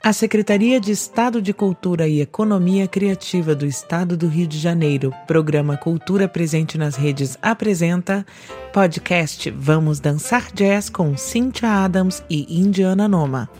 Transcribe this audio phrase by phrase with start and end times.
[0.00, 5.12] A Secretaria de Estado de Cultura e Economia Criativa do Estado do Rio de Janeiro,
[5.26, 8.24] programa Cultura Presente nas Redes, apresenta
[8.72, 13.50] podcast Vamos Dançar Jazz com Cynthia Adams e Indiana Noma.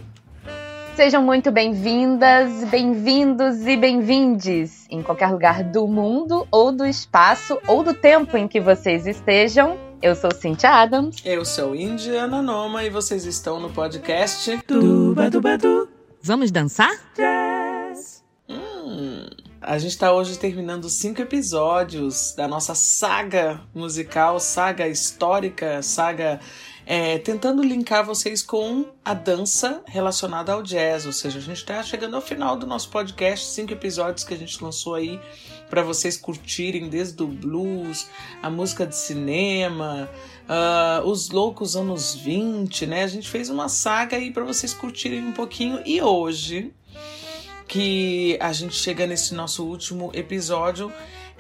[0.95, 7.83] Sejam muito bem-vindas, bem-vindos e bem-vindes em qualquer lugar do mundo ou do espaço ou
[7.83, 9.77] do tempo em que vocês estejam.
[10.01, 11.17] Eu sou Cynthia Adams.
[11.25, 15.98] Eu sou Indiana Noma e vocês estão no podcast Duba Duba Du.
[16.23, 16.91] Vamos dançar?
[17.17, 18.25] Jazz.
[18.49, 19.27] Hum,
[19.61, 26.41] a gente está hoje terminando cinco episódios da nossa saga musical, saga histórica, saga
[26.85, 31.07] é, tentando linkar vocês com a dança relacionada ao jazz.
[31.07, 34.39] Ou seja, a gente está chegando ao final do nosso podcast, cinco episódios que a
[34.39, 35.21] gente lançou aí
[35.69, 38.09] para vocês curtirem desde o blues,
[38.43, 40.09] a música de cinema,
[40.49, 43.05] uh, os loucos anos 20, né?
[43.05, 46.73] A gente fez uma saga aí para vocês curtirem um pouquinho e hoje
[47.69, 50.91] que a gente chega nesse nosso último episódio,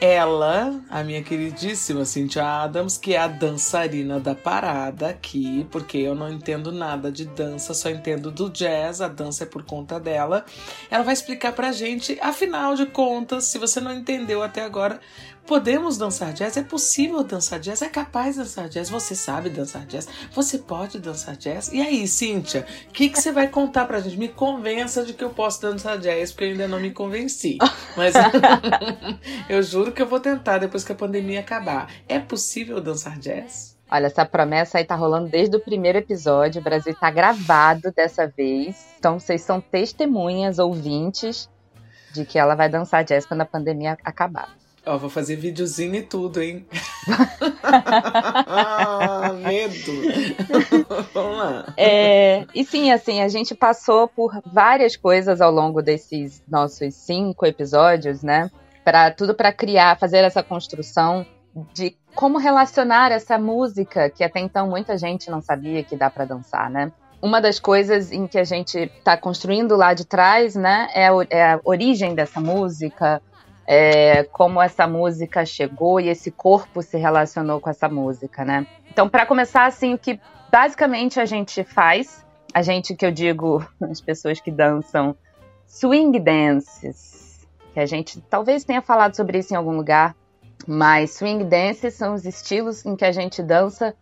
[0.00, 6.14] ela, a minha queridíssima Cynthia Adams, que é a dançarina da parada aqui, porque eu
[6.14, 10.44] não entendo nada de dança, só entendo do jazz, a dança é por conta dela.
[10.88, 15.00] Ela vai explicar pra gente, afinal de contas, se você não entendeu até agora,
[15.48, 16.58] Podemos dançar jazz?
[16.58, 17.80] É possível dançar jazz?
[17.80, 18.90] É capaz de dançar jazz?
[18.90, 20.06] Você sabe dançar jazz?
[20.32, 21.72] Você pode dançar jazz?
[21.72, 24.18] E aí, Cíntia, o que, que você vai contar pra gente?
[24.18, 27.56] Me convença de que eu posso dançar jazz, porque eu ainda não me convenci.
[27.96, 28.12] Mas
[29.48, 31.90] eu juro que eu vou tentar depois que a pandemia acabar.
[32.06, 33.74] É possível dançar jazz?
[33.90, 36.60] Olha, essa promessa aí tá rolando desde o primeiro episódio.
[36.60, 38.76] O Brasil tá gravado dessa vez.
[38.98, 41.48] Então vocês são testemunhas, ouvintes,
[42.12, 44.57] de que ela vai dançar jazz quando a pandemia acabar.
[44.88, 46.66] Ó, vou fazer videozinho e tudo, hein?
[49.44, 49.92] medo!
[51.12, 51.74] Vamos lá.
[51.76, 57.44] É, e sim, assim, a gente passou por várias coisas ao longo desses nossos cinco
[57.44, 58.50] episódios, né?
[58.82, 61.26] Para tudo para criar, fazer essa construção
[61.74, 66.24] de como relacionar essa música que até então muita gente não sabia que dá para
[66.24, 66.90] dançar, né?
[67.20, 71.52] Uma das coisas em que a gente está construindo lá de trás, né, é, é
[71.52, 73.20] a origem dessa música,
[73.70, 78.66] é, como essa música chegou e esse corpo se relacionou com essa música, né?
[78.90, 80.18] Então, para começar, assim, o que
[80.50, 82.24] basicamente a gente faz,
[82.54, 85.14] a gente que eu digo, as pessoas que dançam
[85.66, 90.16] swing dances, que a gente talvez tenha falado sobre isso em algum lugar,
[90.66, 93.94] mas swing dances são os estilos em que a gente dança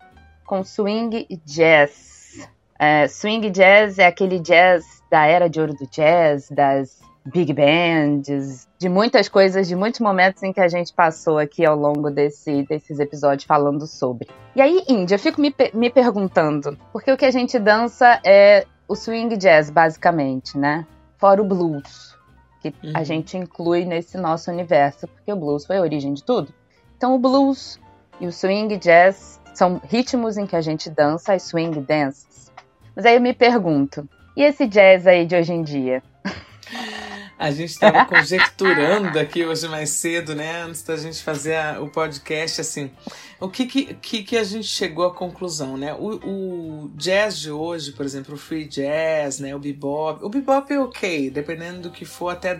[0.46, 2.48] com swing jazz.
[2.78, 8.68] É, swing jazz é aquele jazz da era de ouro do jazz, das big bands,
[8.78, 12.62] de muitas coisas, de muitos momentos em que a gente passou aqui ao longo desse,
[12.64, 14.28] desses episódios falando sobre.
[14.54, 18.64] E aí, Índia, eu fico me, me perguntando, porque o que a gente dança é
[18.88, 20.86] o swing jazz, basicamente, né?
[21.18, 22.16] Fora o blues,
[22.60, 22.92] que uhum.
[22.94, 26.54] a gente inclui nesse nosso universo, porque o blues foi a origem de tudo.
[26.96, 27.80] Então, o blues
[28.20, 32.52] e o swing jazz são ritmos em que a gente dança as swing dances.
[32.94, 36.02] Mas aí eu me pergunto, e esse jazz aí de hoje em dia?
[37.38, 40.62] A gente estava conjecturando aqui hoje mais cedo, né?
[40.62, 42.90] Antes da gente fazer a, o podcast, assim,
[43.38, 45.92] o que que, que a gente chegou à conclusão, né?
[45.92, 49.54] O, o, jazz de hoje, por exemplo, o free jazz, né?
[49.54, 52.54] O bebop, o bebop é ok, dependendo do que for até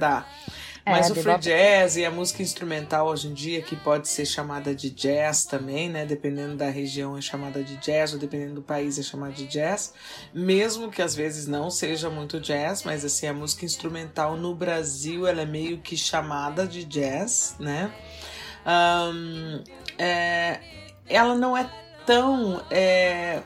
[0.86, 4.24] É, Mas o free jazz e a música instrumental hoje em dia, que pode ser
[4.24, 6.06] chamada de jazz também, né?
[6.06, 9.92] Dependendo da região é chamada de jazz, ou dependendo do país é chamada de jazz.
[10.32, 15.26] Mesmo que às vezes não seja muito jazz, mas assim, a música instrumental no Brasil
[15.26, 17.92] ela é meio que chamada de jazz, né?
[18.64, 19.64] Um,
[19.98, 20.60] é,
[21.08, 21.68] ela não é
[22.06, 23.42] tão é,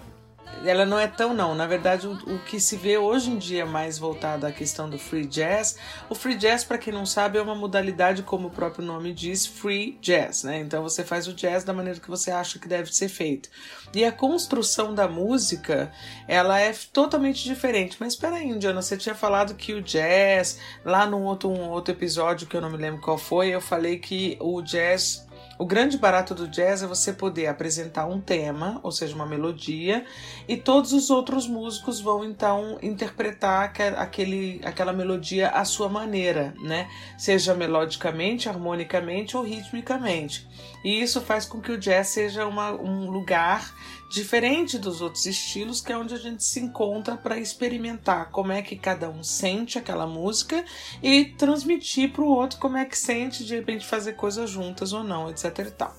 [0.65, 1.55] ela não é tão não.
[1.55, 4.99] Na verdade, o, o, que se vê hoje em dia mais voltado à questão do
[4.99, 5.77] free jazz,
[6.09, 9.47] o free jazz, para quem não sabe, é uma modalidade, como o próprio nome diz,
[9.47, 10.60] free jazz, né?
[10.60, 13.49] Então você faz o jazz da maneira que você acha que deve ser feito.
[13.94, 15.93] E a construção da música,
[16.28, 17.97] ela é totalmente diferente.
[17.99, 21.95] Mas espera aí, Indiana, você tinha falado que o jazz, lá num outro, um outro
[21.95, 25.27] episódio que eu não me lembro qual foi, eu falei que o jazz
[25.60, 30.07] o grande barato do jazz é você poder apresentar um tema, ou seja, uma melodia,
[30.48, 36.89] e todos os outros músicos vão então interpretar aquele, aquela melodia à sua maneira, né?
[37.18, 40.48] Seja melodicamente, harmonicamente ou ritmicamente.
[40.83, 43.71] E isso faz com que o jazz seja uma, um lugar
[44.10, 48.60] diferente dos outros estilos, que é onde a gente se encontra para experimentar como é
[48.60, 50.65] que cada um sente aquela música
[51.01, 55.04] e transmitir para o outro como é que sente, de repente fazer coisas juntas ou
[55.04, 55.97] não, etc e tal.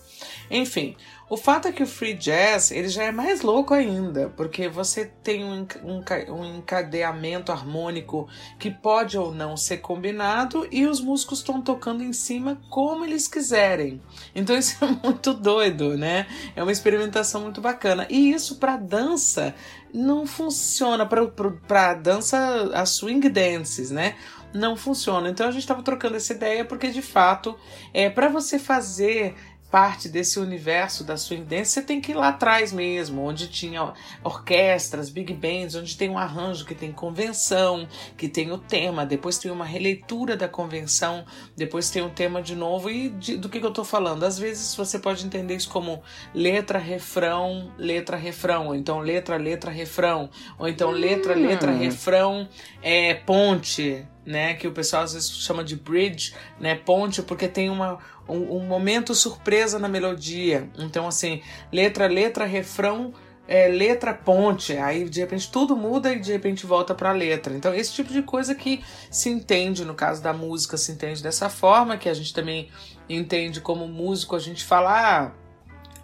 [0.49, 0.97] Enfim,
[1.31, 5.05] o fato é que o free jazz ele já é mais louco ainda, porque você
[5.23, 8.27] tem um, um, um encadeamento harmônico
[8.59, 13.29] que pode ou não ser combinado e os músicos estão tocando em cima como eles
[13.29, 14.01] quiserem.
[14.35, 16.27] Então isso é muito doido, né?
[16.53, 18.05] É uma experimentação muito bacana.
[18.09, 19.55] E isso para dança
[19.93, 24.15] não funciona para dança a swing dances, né?
[24.53, 25.29] Não funciona.
[25.29, 27.57] Então a gente estava trocando essa ideia porque de fato
[27.93, 29.33] é para você fazer
[29.71, 33.93] parte desse universo da swing dance, você tem que ir lá atrás mesmo, onde tinha
[34.21, 37.87] orquestras, big bands, onde tem um arranjo que tem convenção,
[38.17, 41.23] que tem o tema, depois tem uma releitura da convenção,
[41.55, 42.89] depois tem o um tema de novo.
[42.89, 44.23] E de, do que, que eu estou falando?
[44.25, 46.03] Às vezes você pode entender isso como
[46.33, 50.29] letra, refrão, letra, refrão, ou então letra, letra, refrão,
[50.59, 51.79] ou então letra, letra, hum.
[51.79, 52.49] refrão,
[52.81, 57.69] é, ponte, né, que o pessoal às vezes chama de bridge, né, ponte, porque tem
[57.69, 57.97] uma,
[58.31, 60.69] um, um momento surpresa na melodia.
[60.77, 61.41] Então, assim,
[61.71, 63.13] letra, letra, refrão,
[63.47, 64.77] é, letra, ponte.
[64.77, 67.53] Aí, de repente, tudo muda e de repente volta para a letra.
[67.53, 71.49] Então, esse tipo de coisa que se entende, no caso da música, se entende dessa
[71.49, 72.69] forma, que a gente também
[73.09, 74.91] entende como músico, a gente fala.
[74.91, 75.31] Ah,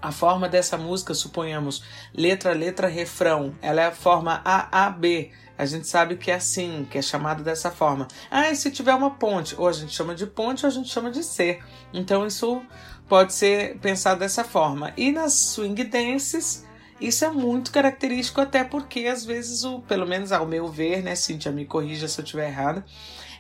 [0.02, 1.84] a forma dessa música, suponhamos,
[2.14, 7.00] letra, letra, refrão, ela é a forma A-A-B a gente sabe que é assim, que
[7.00, 8.08] é chamado dessa forma.
[8.30, 9.56] Ah, e se tiver uma ponte?
[9.58, 11.64] Ou a gente chama de ponte ou a gente chama de ser.
[11.92, 12.62] Então isso
[13.10, 14.94] pode ser pensado dessa forma.
[14.96, 16.64] E nas swing dances,
[17.02, 21.16] isso é muito característico, até porque às vezes, o, pelo menos ao meu ver, né,
[21.16, 22.86] Cintia, me corrija se eu estiver errada,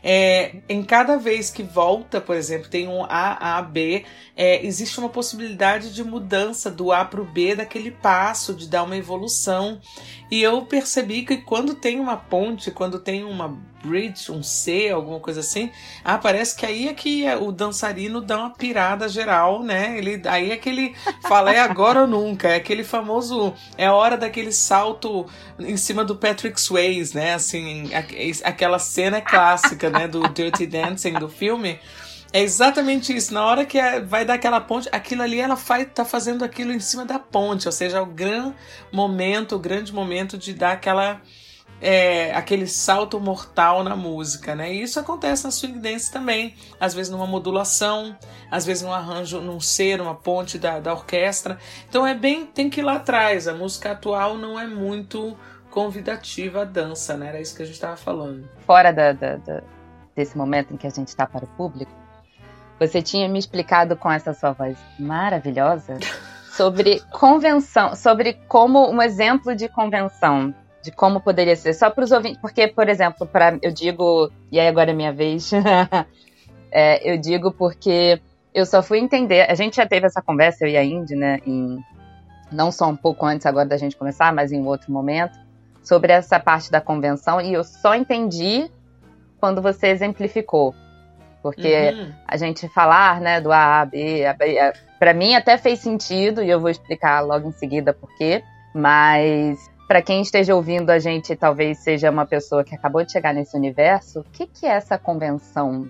[0.04, 4.06] é, em cada vez que volta, por exemplo, tem um A, A, B,
[4.36, 8.84] é, existe uma possibilidade de mudança do A para o B daquele passo, de dar
[8.84, 9.80] uma evolução.
[10.30, 15.20] E eu percebi que quando tem uma ponte, quando tem uma bridge, um C, alguma
[15.20, 15.72] coisa assim,
[16.04, 19.98] ah, parece que aí é que o dançarino dá uma pirada geral, né?
[19.98, 20.96] Ele, aí é que ele
[21.28, 25.26] fala, é agora ou nunca, é aquele famoso, é hora daquele salto
[25.60, 27.34] em cima do Patrick Swayze, né?
[27.34, 27.90] Assim,
[28.44, 31.80] aquela cena clássica, né, do Dirty Dancing do filme.
[32.34, 33.34] É exatamente isso.
[33.34, 36.74] Na hora que é, vai dar aquela ponte, aquilo ali ela faz, tá fazendo aquilo
[36.74, 38.54] em cima da ponte, ou seja, é o grande
[38.92, 41.22] momento, o grande momento de dar aquela
[41.80, 44.74] é, aquele salto mortal na música, né?
[44.74, 48.18] E isso acontece na swing dance também, às vezes numa modulação,
[48.50, 51.58] às vezes num arranjo, num ser, uma ponte da, da orquestra.
[51.88, 53.48] Então é bem, tem que ir lá atrás.
[53.48, 55.38] A música atual não é muito
[55.70, 57.30] convidativa à dança, né?
[57.30, 58.50] Era isso que a gente estava falando.
[58.66, 59.64] Fora da, da, da,
[60.18, 61.92] desse momento em que a gente está para o público,
[62.80, 66.00] você tinha me explicado com essa sua voz maravilhosa
[66.52, 71.74] sobre convenção, sobre como um exemplo de convenção de como poderia ser.
[71.74, 75.14] Só para os ouvintes, porque, por exemplo, para eu digo, e aí agora é minha
[75.14, 75.52] vez,
[76.72, 78.20] é, eu digo porque
[78.54, 79.50] eu só fui entender.
[79.50, 81.78] A gente já teve essa conversa, eu e a Indy, né, em,
[82.52, 85.38] não só um pouco antes agora da gente começar, mas em outro momento,
[85.84, 88.70] sobre essa parte da convenção, e eu só entendi
[89.40, 90.74] quando você exemplificou.
[91.42, 92.12] Porque uhum.
[92.28, 94.58] a gente falar, né, do A, A, B, A, B,
[95.00, 98.44] para mim até fez sentido, e eu vou explicar logo em seguida por quê,
[98.74, 99.58] mas
[99.88, 103.56] para quem esteja ouvindo a gente, talvez seja uma pessoa que acabou de chegar nesse
[103.56, 105.90] universo, o que, que é essa convenção?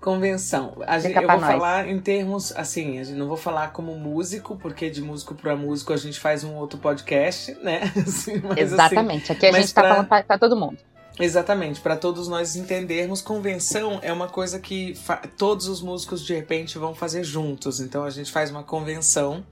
[0.00, 0.74] Convenção.
[0.86, 1.52] A gente, eu vou nós.
[1.52, 5.56] falar em termos assim, a gente não vou falar como músico, porque de músico para
[5.56, 7.80] músico a gente faz um outro podcast, né?
[7.96, 9.24] Assim, mas, Exatamente.
[9.24, 9.90] Assim, Aqui a gente está pra...
[9.90, 10.78] falando para todo mundo.
[11.18, 14.94] Exatamente, para todos nós entendermos, convenção é uma coisa que
[15.38, 17.80] todos os músicos de repente vão fazer juntos.
[17.80, 19.44] Então a gente faz uma convenção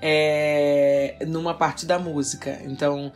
[0.00, 2.58] é, numa parte da música.
[2.64, 3.12] Então,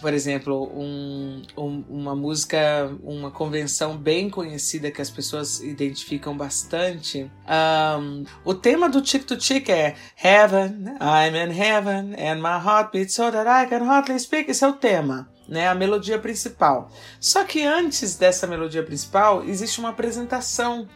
[0.00, 2.58] por exemplo, um, um, uma música,
[3.02, 7.28] uma convenção bem conhecida que as pessoas identificam bastante.
[7.98, 12.92] Um, o tema do Chick to Chick é Heaven, I'm in heaven, and my heart
[12.92, 14.48] beats so that I can hardly speak.
[14.48, 16.90] Esse é o tema né, a melodia principal.
[17.18, 20.86] Só que antes dessa melodia principal existe uma apresentação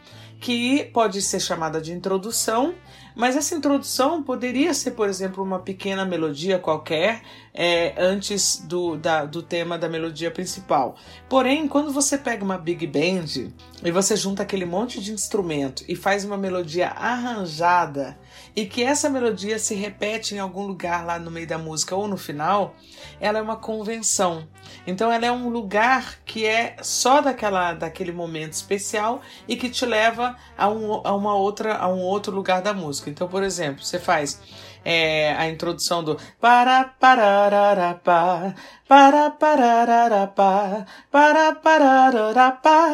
[0.43, 2.75] que pode ser chamada de introdução,
[3.15, 7.21] mas essa introdução poderia ser, por exemplo, uma pequena melodia qualquer
[7.53, 10.95] é, antes do, da, do tema da melodia principal.
[11.29, 15.95] Porém, quando você pega uma big band e você junta aquele monte de instrumento e
[15.95, 18.17] faz uma melodia arranjada
[18.55, 22.07] e que essa melodia se repete em algum lugar lá no meio da música ou
[22.07, 22.75] no final,
[23.19, 24.47] ela é uma convenção.
[24.85, 29.85] Então ela é um lugar que é só daquela, daquele momento especial e que te
[29.85, 33.09] leva a, um, a uma outra a um outro lugar da música.
[33.09, 34.39] Então, por exemplo, você faz
[34.85, 38.53] é, a introdução do para parararapá,
[38.87, 42.91] para parararapá, para parararapá,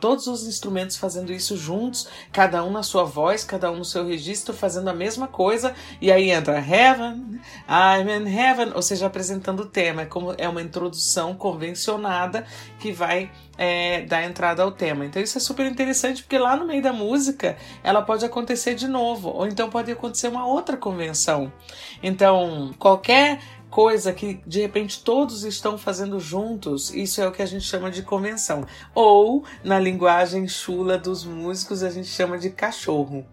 [0.00, 4.06] todos os instrumentos fazendo isso juntos, cada um na sua voz, cada um no seu
[4.06, 7.38] registro, fazendo a mesma coisa, e aí entra Heaven,
[7.68, 12.46] I'm in Heaven, ou seja, apresentando o tema, é como é uma introdução convencionada
[12.78, 15.04] que vai é, dar entrada ao tema.
[15.04, 18.88] Então isso é super interessante porque lá no meio da música ela pode acontecer de
[18.88, 21.52] novo, ou então pode acontecer uma outra convenção.
[22.02, 23.40] Então qualquer
[23.74, 27.90] coisa que de repente todos estão fazendo juntos, isso é o que a gente chama
[27.90, 28.64] de convenção.
[28.94, 33.26] Ou, na linguagem chula dos músicos, a gente chama de cachorro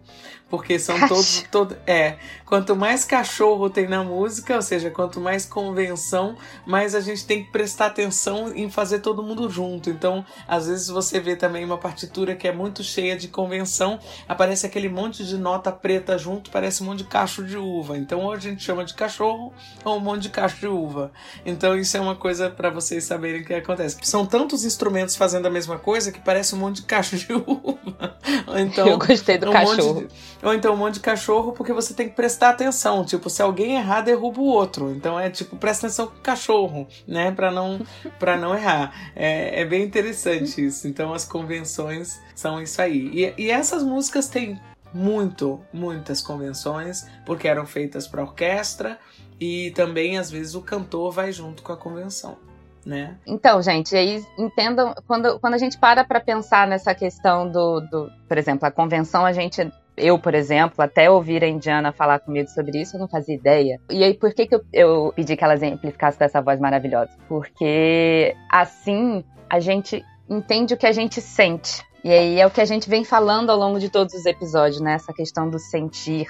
[0.52, 5.46] porque são todos todo é quanto mais cachorro tem na música ou seja quanto mais
[5.46, 9.88] convenção mais a gente tem que prestar atenção em fazer todo mundo junto.
[9.88, 14.66] Então às vezes você vê também uma partitura que é muito cheia de convenção aparece
[14.66, 17.96] aquele monte de nota preta junto parece um monte de cacho de uva.
[17.96, 21.10] Então ou a gente chama de cachorro ou um monte de cacho de uva.
[21.46, 23.96] Então isso é uma coisa para vocês saberem o que acontece.
[24.02, 28.18] São tantos instrumentos fazendo a mesma coisa que parece um monte de cacho de uva.
[28.58, 30.06] Então eu gostei do um cachorro
[30.42, 33.04] ou então um monte de cachorro, porque você tem que prestar atenção.
[33.04, 34.90] Tipo, se alguém errar, derruba o outro.
[34.90, 37.30] Então é tipo, presta atenção com o cachorro, né?
[37.30, 37.80] Pra não,
[38.18, 39.12] pra não errar.
[39.14, 40.88] É, é bem interessante isso.
[40.88, 43.10] Então as convenções são isso aí.
[43.12, 44.60] E, e essas músicas têm
[44.92, 48.98] muito, muitas convenções, porque eram feitas para orquestra
[49.40, 52.36] e também às vezes o cantor vai junto com a convenção.
[52.84, 53.16] Né?
[53.24, 58.10] Então, gente, aí entendam quando, quando a gente para para pensar nessa questão do, do,
[58.26, 62.48] por exemplo, a convenção, a gente eu, por exemplo, até ouvir a Indiana falar comigo
[62.48, 63.80] sobre isso, eu não fazia ideia.
[63.90, 67.10] E aí, por que, que eu, eu pedi que ela exemplificasse dessa voz maravilhosa?
[67.28, 71.84] Porque assim a gente entende o que a gente sente.
[72.02, 74.80] E aí é o que a gente vem falando ao longo de todos os episódios,
[74.80, 74.94] né?
[74.94, 76.26] Essa questão do sentir,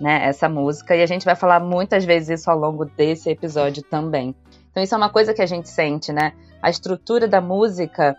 [0.00, 0.24] né?
[0.26, 0.94] Essa música.
[0.94, 4.34] E a gente vai falar muitas vezes isso ao longo desse episódio também.
[4.70, 6.32] Então, isso é uma coisa que a gente sente, né?
[6.62, 8.16] A estrutura da música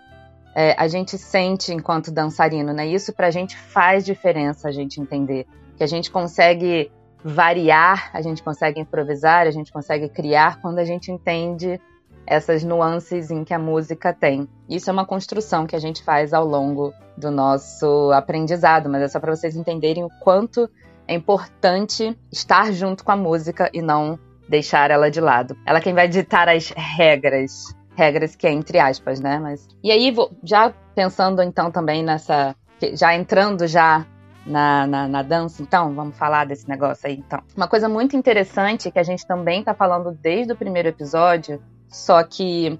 [0.56, 2.86] é, a gente sente enquanto dançarino, né?
[2.88, 5.48] Isso pra gente faz diferença a gente entender.
[5.76, 6.92] Que a gente consegue
[7.24, 11.80] variar, a gente consegue improvisar, a gente consegue criar quando a gente entende
[12.26, 14.48] essas nuances em que a música tem.
[14.70, 19.08] Isso é uma construção que a gente faz ao longo do nosso aprendizado, mas é
[19.08, 20.70] só para vocês entenderem o quanto
[21.08, 24.18] é importante estar junto com a música e não
[24.48, 25.58] deixar ela de lado.
[25.66, 29.40] Ela é quem vai ditar as regras regras que é entre aspas, né?
[29.40, 32.56] Mas e aí já pensando então também nessa,
[32.94, 34.06] já entrando já
[34.46, 37.42] na, na, na, dança, então vamos falar desse negócio aí, então.
[37.56, 42.22] Uma coisa muito interessante que a gente também está falando desde o primeiro episódio, só
[42.24, 42.78] que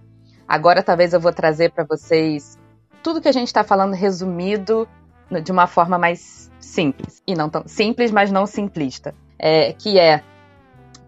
[0.48, 2.58] agora talvez eu vou trazer para vocês
[3.02, 4.88] tudo que a gente está falando resumido
[5.44, 10.22] de uma forma mais simples e não tão simples, mas não simplista, é, que é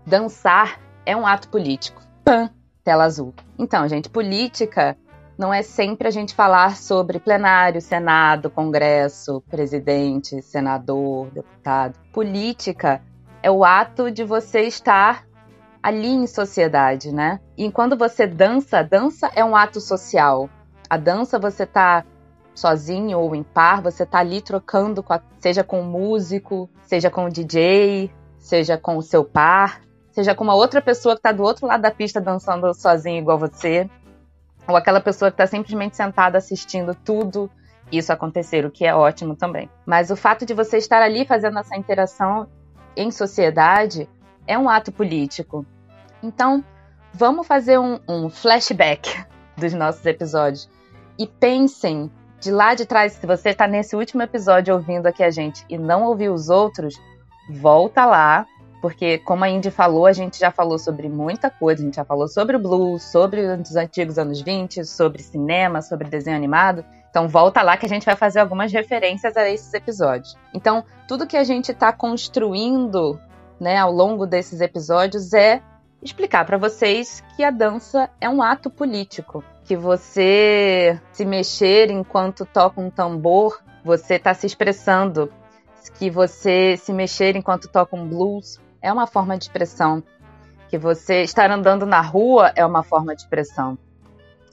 [0.05, 2.01] dançar é um ato político.
[2.23, 2.49] Pã,
[2.85, 3.33] tela azul.
[3.57, 4.95] Então, gente, política
[5.37, 11.99] não é sempre a gente falar sobre plenário, Senado, Congresso, presidente, senador, deputado.
[12.13, 13.01] Política
[13.43, 15.25] é o ato de você estar
[15.83, 17.39] ali em sociedade, né?
[17.57, 20.49] E quando você dança, dança é um ato social.
[20.89, 22.05] A dança você tá
[22.53, 27.09] sozinho ou em par, você tá ali trocando com a, seja com o músico, seja
[27.09, 29.81] com o DJ, seja com o seu par,
[30.15, 33.37] seja com uma outra pessoa que está do outro lado da pista dançando sozinho igual
[33.37, 33.89] você,
[34.65, 37.51] ou aquela pessoa que está simplesmente sentada assistindo tudo
[37.91, 39.69] isso acontecer, o que é ótimo também.
[39.85, 42.47] Mas o fato de você estar ali fazendo essa interação
[42.95, 44.09] em sociedade
[44.47, 45.65] é um ato político.
[46.23, 46.63] Então,
[47.13, 49.25] vamos fazer um, um flashback
[49.57, 50.69] dos nossos episódios
[51.19, 55.29] e pensem de lá de trás, se você está nesse último episódio ouvindo aqui a
[55.29, 56.95] gente e não ouviu os outros,
[57.49, 58.45] volta lá
[58.81, 61.81] porque, como a Indy falou, a gente já falou sobre muita coisa.
[61.81, 66.07] A gente já falou sobre o blues, sobre os antigos anos 20, sobre cinema, sobre
[66.07, 66.85] desenho animado.
[67.09, 70.35] Então, volta lá que a gente vai fazer algumas referências a esses episódios.
[70.53, 73.19] Então, tudo que a gente está construindo
[73.59, 75.61] né, ao longo desses episódios é
[76.01, 79.43] explicar para vocês que a dança é um ato político.
[79.63, 85.31] Que você se mexer enquanto toca um tambor, você está se expressando.
[85.97, 90.03] Que você se mexer enquanto toca um blues, é uma forma de expressão.
[90.69, 93.77] Que você estar andando na rua é uma forma de expressão.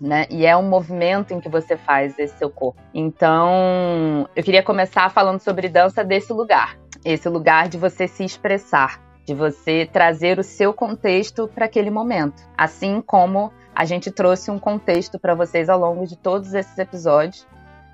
[0.00, 0.26] Né?
[0.30, 2.80] E é um movimento em que você faz esse seu corpo.
[2.94, 6.76] Então, eu queria começar falando sobre dança desse lugar.
[7.04, 12.42] Esse lugar de você se expressar, de você trazer o seu contexto para aquele momento.
[12.56, 17.46] Assim como a gente trouxe um contexto para vocês ao longo de todos esses episódios.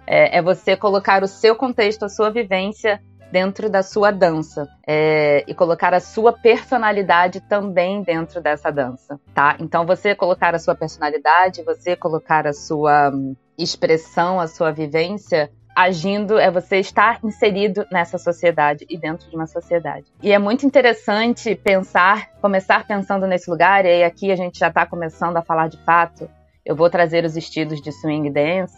[0.07, 5.45] É, é, você colocar o seu contexto, a sua vivência dentro da sua dança é,
[5.47, 9.57] e colocar a sua personalidade também dentro dessa dança, tá?
[9.61, 15.51] Então você colocar a sua personalidade, você colocar a sua hum, expressão, a sua vivência
[15.79, 20.07] agindo é você estar inserido nessa sociedade e dentro de uma sociedade.
[20.21, 24.85] E é muito interessante pensar, começar pensando nesse lugar, e aqui a gente já está
[24.85, 26.29] começando a falar de fato.
[26.67, 28.77] Eu vou trazer os estilos de swing dance,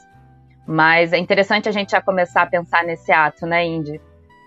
[0.66, 3.98] mas é interessante a gente já começar a pensar nesse ato, né, Indy?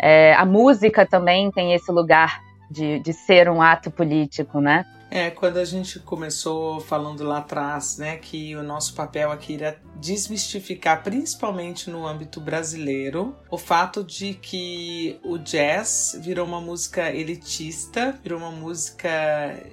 [0.05, 4.83] É, a música também tem esse lugar de, de ser um ato político, né?
[5.15, 9.79] É, quando a gente começou falando lá atrás, né, que o nosso papel aqui era
[9.98, 18.20] desmistificar, principalmente no âmbito brasileiro, o fato de que o jazz virou uma música elitista,
[18.24, 19.08] virou uma música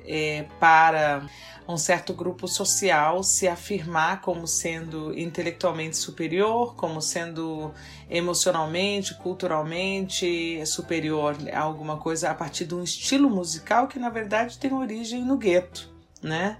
[0.06, 1.26] é, para
[1.72, 7.72] um certo grupo social se afirmar como sendo intelectualmente superior, como sendo
[8.08, 14.58] emocionalmente, culturalmente superior a alguma coisa a partir de um estilo musical que na verdade
[14.58, 15.88] tem origem no gueto,
[16.22, 16.58] né?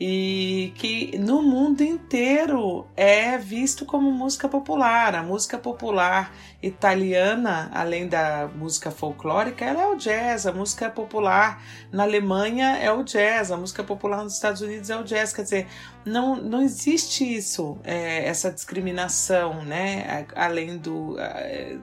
[0.00, 5.14] e que no mundo inteiro é visto como música popular.
[5.14, 10.46] A música popular italiana, além da música folclórica, ela é o jazz.
[10.46, 13.50] A música popular na Alemanha é o jazz.
[13.50, 15.32] A música popular nos Estados Unidos é o jazz.
[15.32, 15.66] Quer dizer,
[16.04, 20.26] não, não existe isso, é, essa discriminação, né?
[20.34, 21.16] Além do,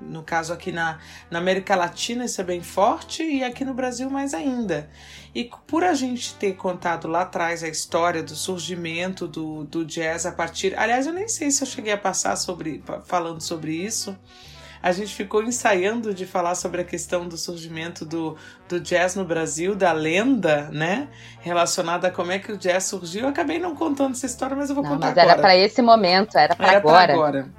[0.02, 4.10] no caso aqui na, na América Latina isso é bem forte e aqui no Brasil
[4.10, 4.90] mais ainda.
[5.34, 10.26] E por a gente ter contado lá atrás a história do surgimento do, do jazz
[10.26, 10.78] a partir.
[10.78, 14.18] Aliás, eu nem sei se eu cheguei a passar sobre falando sobre isso.
[14.82, 19.26] A gente ficou ensaiando de falar sobre a questão do surgimento do, do jazz no
[19.26, 21.08] Brasil, da lenda, né?
[21.40, 23.24] Relacionada a como é que o jazz surgiu.
[23.24, 25.34] Eu acabei não contando essa história, mas eu vou não, contar mas agora.
[25.34, 27.14] Era para esse momento, era para agora.
[27.14, 27.50] agora.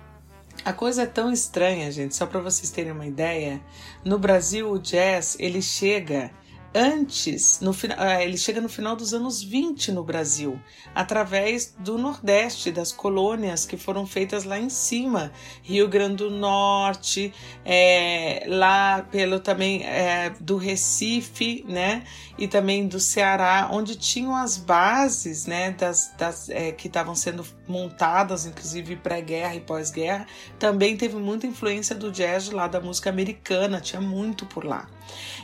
[0.64, 3.60] A coisa é tão estranha, gente, só para vocês terem uma ideia.
[4.04, 6.30] No Brasil, o jazz, ele chega
[6.78, 10.61] antes, no, ah, ele chega no final dos anos 20 no Brasil,
[10.94, 15.32] através do Nordeste, das colônias que foram feitas lá em cima,
[15.62, 22.04] Rio Grande do Norte, é, lá pelo também é, do Recife, né,
[22.38, 27.44] e também do Ceará, onde tinham as bases, né, das, das é, que estavam sendo
[27.68, 30.26] montadas, inclusive pré-guerra e pós-guerra,
[30.58, 34.88] também teve muita influência do jazz lá da música americana, tinha muito por lá.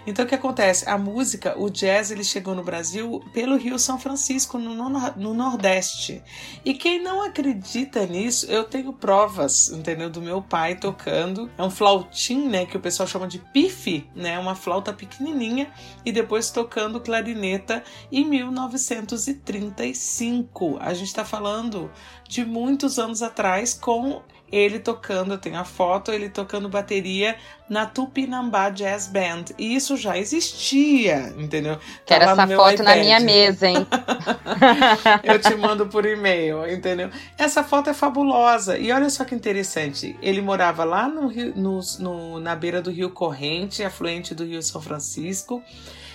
[0.06, 0.88] Então o que acontece?
[0.88, 6.22] A música, o jazz, ele chegou no Brasil pelo Rio São Francisco, no, no, Nordeste.
[6.64, 10.10] E quem não acredita nisso, eu tenho provas, entendeu?
[10.10, 11.48] Do meu pai tocando.
[11.56, 12.66] É um flautim, né?
[12.66, 14.38] Que o pessoal chama de pife, né?
[14.38, 15.72] Uma flauta pequenininha.
[16.04, 20.76] E depois tocando clarineta em 1935.
[20.80, 21.90] A gente está falando
[22.28, 24.22] de muitos anos atrás com
[24.54, 27.36] ele tocando, eu tenho a foto, ele tocando bateria
[27.68, 29.46] na Tupinambá Jazz Band.
[29.58, 31.76] E isso já existia, entendeu?
[32.06, 32.86] Quero essa foto iPad.
[32.86, 33.84] na minha mesa, hein?
[35.24, 37.10] eu te mando por e-mail, entendeu?
[37.36, 38.78] Essa foto é fabulosa.
[38.78, 40.16] E olha só que interessante.
[40.22, 44.62] Ele morava lá no, Rio, no, no na beira do Rio Corrente, afluente do Rio
[44.62, 45.62] São Francisco,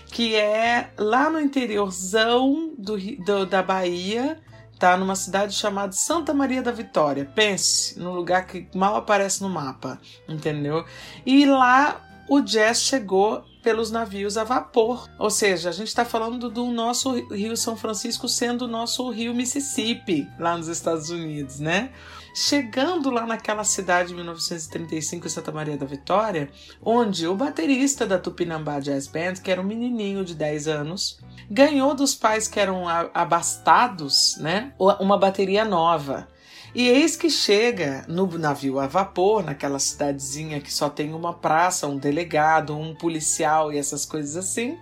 [0.06, 4.40] que é lá no interiorzão do, do da Bahia
[4.80, 7.30] tá numa cidade chamada Santa Maria da Vitória.
[7.36, 10.86] Pense, num lugar que mal aparece no mapa, entendeu?
[11.26, 15.10] E lá o jazz chegou pelos navios a vapor.
[15.20, 19.36] Ou seja, a gente está falando do nosso Rio São Francisco sendo o nosso Rio
[19.36, 21.92] Mississippi, lá nos Estados Unidos, né?
[22.34, 26.50] Chegando lá naquela cidade de 1935 em Santa Maria da Vitória,
[26.82, 31.94] onde o baterista da Tupinambá Jazz Band, que era um menininho de 10 anos, ganhou
[31.96, 36.28] dos pais que eram abastados, né, uma bateria nova.
[36.74, 41.88] E eis que chega no navio a vapor, naquela cidadezinha que só tem uma praça,
[41.88, 44.78] um delegado, um policial e essas coisas assim,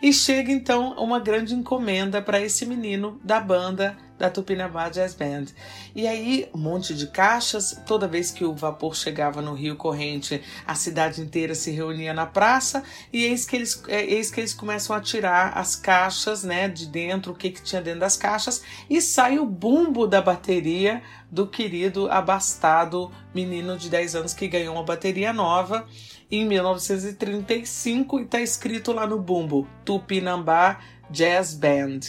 [0.00, 5.46] e chega então uma grande encomenda para esse menino da banda da Tupinambá Jazz Band.
[5.96, 10.40] E aí, um monte de caixas, toda vez que o vapor chegava no Rio Corrente,
[10.64, 12.84] a cidade inteira se reunia na praça.
[13.12, 16.86] E eis que eles, é, eis que eles começam a tirar as caixas, né, de
[16.86, 21.02] dentro, o que, que tinha dentro das caixas, e sai o bumbo da bateria
[21.32, 25.86] do querido abastado menino de 10 anos que ganhou uma bateria nova
[26.30, 30.78] em 1935 e está escrito lá no bumbo Tupinambá
[31.10, 32.00] Jazz Band.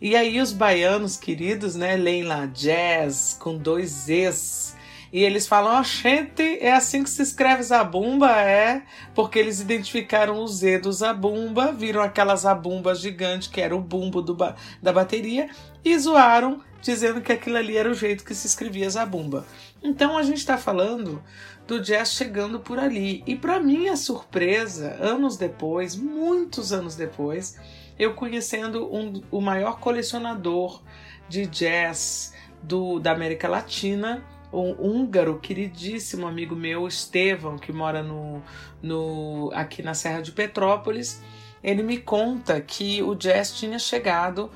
[0.00, 4.76] E aí os baianos queridos, né, leem lá jazz com dois Es.
[5.12, 8.82] E eles falam, ó, oh, gente, é assim que se escreve zabumba, é?
[9.14, 14.20] Porque eles identificaram o Z do zabumba, viram aquelas zabumbas gigantes, que era o bumbo
[14.20, 14.36] do
[14.82, 15.48] da bateria,
[15.82, 19.46] e zoaram dizendo que aquilo ali era o jeito que se escrevia zabumba.
[19.82, 21.22] Então a gente está falando
[21.66, 23.22] do jazz chegando por ali.
[23.26, 27.58] E para minha surpresa, anos depois, muitos anos depois,
[27.98, 30.82] eu conhecendo um, o maior colecionador
[31.28, 38.42] de jazz do, da América Latina, um húngaro queridíssimo amigo meu, Estevão, que mora no,
[38.82, 41.20] no, aqui na Serra de Petrópolis,
[41.62, 44.50] ele me conta que o jazz tinha chegado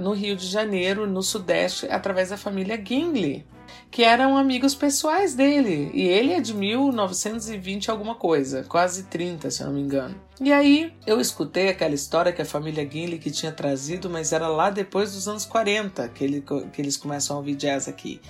[0.00, 3.46] no Rio de Janeiro, no Sudeste, através da família Gingley
[3.90, 5.90] que eram amigos pessoais dele.
[5.94, 10.25] E ele é de 1920 alguma coisa, quase 30, se eu não me engano.
[10.38, 14.48] E aí eu escutei aquela história que a família Gimli que tinha trazido, mas era
[14.48, 18.20] lá depois dos anos 40 que, ele, que eles começam a ouvir jazz aqui.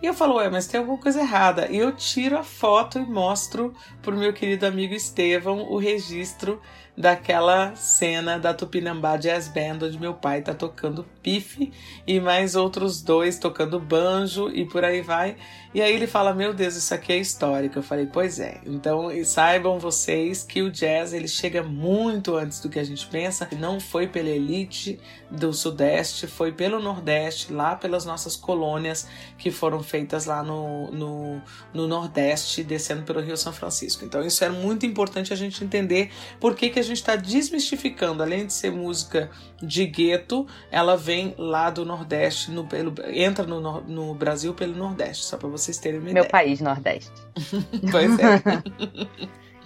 [0.00, 1.66] E eu falo, ué, mas tem alguma coisa errada.
[1.68, 6.60] E eu tiro a foto e mostro pro meu querido amigo Estevão o registro
[6.96, 11.70] daquela cena da Tupinambá Jazz Band, onde meu pai tá tocando pife
[12.06, 15.36] e mais outros dois tocando banjo e por aí vai.
[15.76, 17.78] E aí ele fala: Meu Deus, isso aqui é histórico.
[17.78, 18.62] Eu falei: Pois é.
[18.64, 23.46] Então saibam vocês que o jazz ele chega muito antes do que a gente pensa.
[23.58, 24.98] Não foi pela elite
[25.30, 31.42] do Sudeste, foi pelo Nordeste, lá pelas nossas colônias que foram feitas lá no, no,
[31.74, 34.02] no Nordeste, descendo pelo Rio São Francisco.
[34.02, 36.10] Então isso é muito importante a gente entender
[36.40, 38.22] por que, que a gente está desmistificando.
[38.22, 39.30] Além de ser música
[39.62, 45.24] de gueto, ela vem lá do Nordeste, no, pelo, entra no, no Brasil pelo Nordeste,
[45.24, 46.22] só para vocês terem uma Meu ideia.
[46.24, 47.12] Meu país, Nordeste.
[47.90, 48.42] pois é.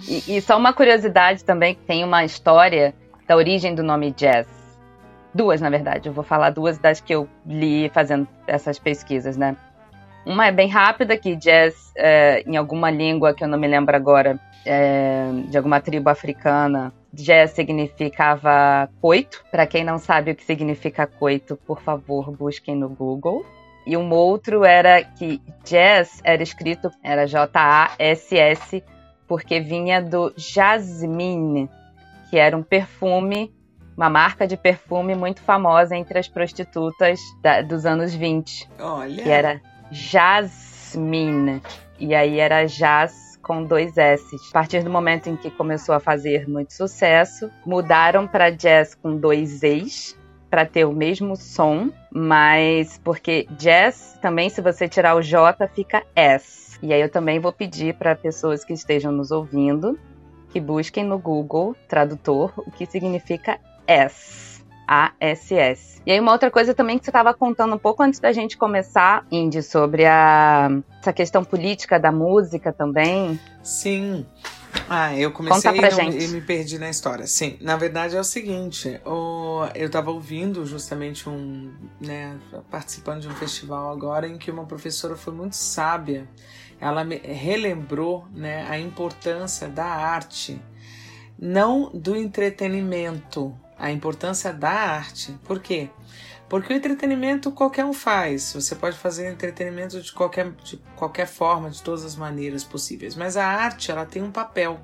[0.09, 2.95] e, e só uma curiosidade também, que tem uma história
[3.27, 4.47] da origem do nome jazz.
[5.33, 6.09] Duas, na verdade.
[6.09, 9.57] Eu vou falar duas das que eu li fazendo essas pesquisas, né?
[10.27, 13.95] Uma é bem rápida, que jazz, é, em alguma língua que eu não me lembro
[13.97, 19.45] agora, é, de alguma tribo africana, jazz significava coito.
[19.51, 23.45] Para quem não sabe o que significa coito, por favor, busquem no Google.
[23.87, 28.85] E um outro era que jazz era escrito, era J-A-S-S,
[29.27, 31.69] porque vinha do jasmine,
[32.29, 33.53] que era um perfume,
[33.97, 38.69] uma marca de perfume muito famosa entre as prostitutas da, dos anos 20.
[38.79, 39.23] Olha!
[39.23, 41.61] Que era Jasmine.
[41.99, 44.37] E aí era jazz com dois S.
[44.51, 49.17] A partir do momento em que começou a fazer muito sucesso, mudaram para jazz com
[49.17, 50.19] dois E's
[50.51, 56.03] para ter o mesmo som, mas porque jazz também, se você tirar o J, fica
[56.15, 56.79] S.
[56.83, 59.99] E aí eu também vou pedir para pessoas que estejam nos ouvindo
[60.51, 64.50] que busquem no Google Tradutor o que significa S.
[64.91, 66.03] A-S-S.
[66.05, 68.57] E aí uma outra coisa também que você estava contando um pouco antes da gente
[68.57, 70.69] começar, Indy, sobre a,
[71.01, 73.39] essa questão política da música também.
[73.63, 74.27] Sim.
[74.89, 77.25] Ah, eu comecei e, não, e, me perdi na história.
[77.29, 82.37] Sim, na verdade é o seguinte, o, eu estava ouvindo justamente um, né,
[82.69, 86.29] participando de um festival agora em que uma professora foi muito sábia.
[86.81, 90.61] Ela me relembrou, né, a importância da arte,
[91.39, 95.33] não do entretenimento, a importância da arte.
[95.45, 95.89] Por quê?
[96.49, 98.53] Porque o entretenimento qualquer um faz.
[98.53, 103.17] Você pode fazer entretenimento de qualquer, de qualquer forma, de todas as maneiras possíveis.
[103.17, 104.79] Mas a arte, ela tem um papel.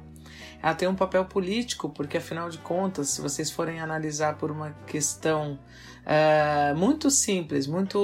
[0.62, 4.74] Ela tem um papel político, porque afinal de contas, se vocês forem analisar por uma
[4.87, 5.59] questão
[6.06, 7.98] uh, muito simples, muito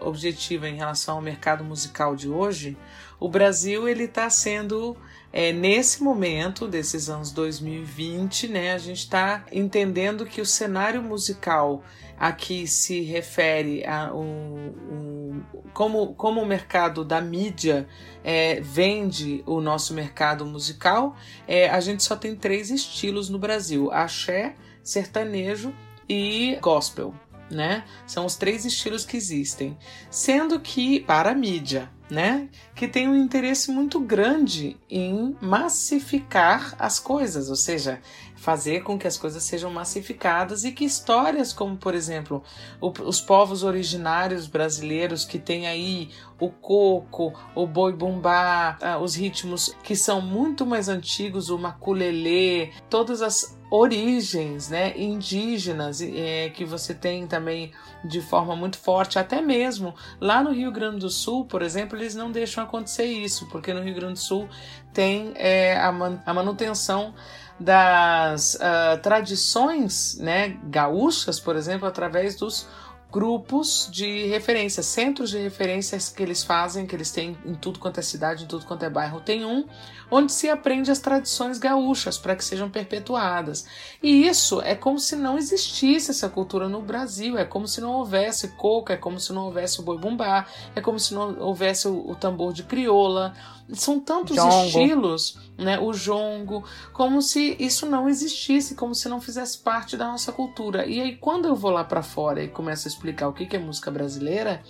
[0.00, 2.78] objetiva em relação ao mercado musical de hoje,
[3.18, 4.96] o Brasil ele está sendo
[5.32, 11.84] é, nesse momento desses anos 2020, né, a gente está entendendo que o cenário musical
[12.18, 17.88] a que se refere a um, um, como, como o mercado da mídia
[18.22, 21.16] é, vende o nosso mercado musical,
[21.48, 25.72] é, a gente só tem três estilos no Brasil: axé, sertanejo
[26.06, 27.14] e gospel.
[27.50, 27.84] Né?
[28.06, 29.76] São os três estilos que existem.
[30.08, 32.48] Sendo que, para a mídia, né?
[32.74, 38.00] Que tem um interesse muito grande em massificar as coisas, ou seja,
[38.36, 42.42] fazer com que as coisas sejam massificadas e que histórias como, por exemplo,
[42.80, 49.14] o, os povos originários brasileiros que tem aí o coco, o boi bumbá, ah, os
[49.14, 56.64] ritmos que são muito mais antigos, o maculelê, todas as origens né, indígenas é, que
[56.64, 57.72] você tem também
[58.04, 62.14] de forma muito forte, até mesmo lá no Rio Grande do Sul, por exemplo, eles
[62.14, 64.48] não deixam acontecer isso, porque no Rio Grande do Sul
[64.92, 67.14] tem é, a, man a manutenção
[67.60, 72.66] das uh, tradições né, gaúchas, por exemplo, através dos
[73.12, 77.98] grupos de referência, centros de referências que eles fazem, que eles têm em tudo quanto
[77.98, 79.20] é cidade, em tudo quanto é bairro.
[79.20, 79.66] Tem um
[80.10, 83.66] onde se aprende as tradições gaúchas para que sejam perpetuadas.
[84.02, 87.92] E isso é como se não existisse essa cultura no Brasil, é como se não
[87.92, 91.86] houvesse coca, é como se não houvesse o boi bumbá, é como se não houvesse
[91.86, 93.34] o, o tambor de crioula.
[93.72, 94.66] São tantos jongo.
[94.66, 95.78] estilos, né?
[95.78, 100.86] O jongo, como se isso não existisse, como se não fizesse parte da nossa cultura.
[100.86, 103.58] E aí, quando eu vou lá para fora e começo a explicar o que é
[103.60, 104.60] música brasileira,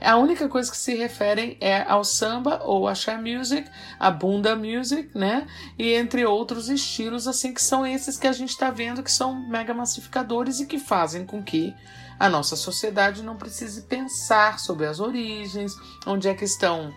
[0.00, 4.56] a única coisa que se referem é ao samba ou a axé music, a bunda
[4.56, 5.46] music, né?
[5.78, 9.34] E entre outros estilos, assim, que são esses que a gente está vendo que são
[9.48, 11.74] mega massificadores e que fazem com que
[12.18, 15.72] a nossa sociedade não precise pensar sobre as origens,
[16.06, 16.92] onde é que estão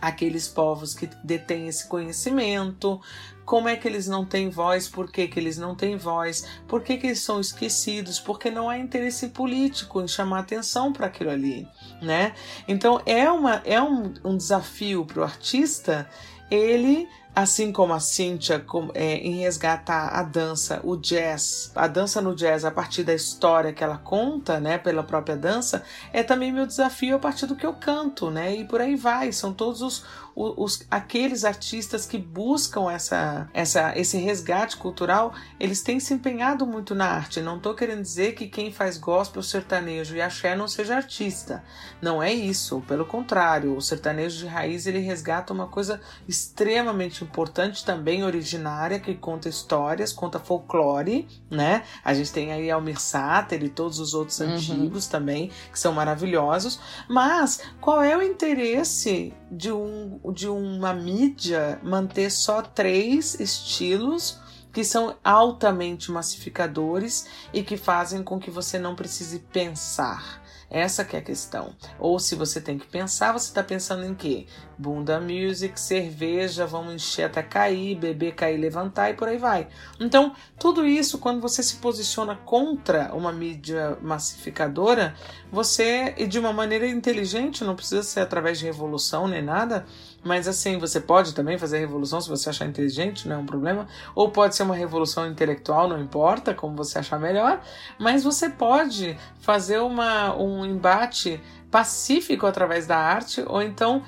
[0.00, 3.00] aqueles povos que detêm esse conhecimento,
[3.44, 6.82] como é que eles não têm voz, por que, que eles não têm voz, por
[6.82, 11.30] que, que eles são esquecidos, porque não há interesse político em chamar atenção para aquilo
[11.30, 11.68] ali,
[12.00, 12.34] né?
[12.66, 16.08] Então é, uma, é um, um desafio para o artista
[16.50, 18.64] ele assim como a Cynthia
[18.94, 23.72] é, em resgatar a dança, o jazz, a dança no jazz a partir da história
[23.72, 27.64] que ela conta, né, pela própria dança, é também meu desafio a partir do que
[27.64, 29.32] eu canto, né, e por aí vai.
[29.32, 36.00] São todos os, os, aqueles artistas que buscam essa, essa, esse resgate cultural, eles têm
[36.00, 37.40] se empenhado muito na arte.
[37.40, 41.64] Não estou querendo dizer que quem faz gospel, sertanejo e axé não seja artista.
[42.00, 42.82] Não é isso.
[42.86, 49.14] Pelo contrário, o sertanejo de raiz ele resgata uma coisa extremamente importante também, originária, que
[49.14, 51.84] conta histórias, conta folclore, né?
[52.04, 54.54] A gente tem aí Almir Sater e todos os outros uhum.
[54.54, 56.80] antigos também, que são maravilhosos.
[57.08, 64.40] Mas qual é o interesse de um de uma mídia manter só três estilos
[64.72, 70.42] que são altamente massificadores e que fazem com que você não precise pensar.
[70.70, 71.74] Essa que é a questão.
[71.98, 74.46] Ou se você tem que pensar, você está pensando em quê?
[74.82, 79.68] Bunda music, cerveja, vamos encher até cair, beber, cair, levantar e por aí vai.
[80.00, 85.14] Então, tudo isso, quando você se posiciona contra uma mídia massificadora,
[85.52, 89.86] você, e de uma maneira inteligente, não precisa ser através de revolução nem nada,
[90.24, 93.86] mas assim, você pode também fazer revolução se você achar inteligente, não é um problema.
[94.14, 97.60] Ou pode ser uma revolução intelectual, não importa, como você achar melhor.
[97.98, 101.40] Mas você pode fazer uma, um embate
[101.70, 104.02] pacífico através da arte, ou então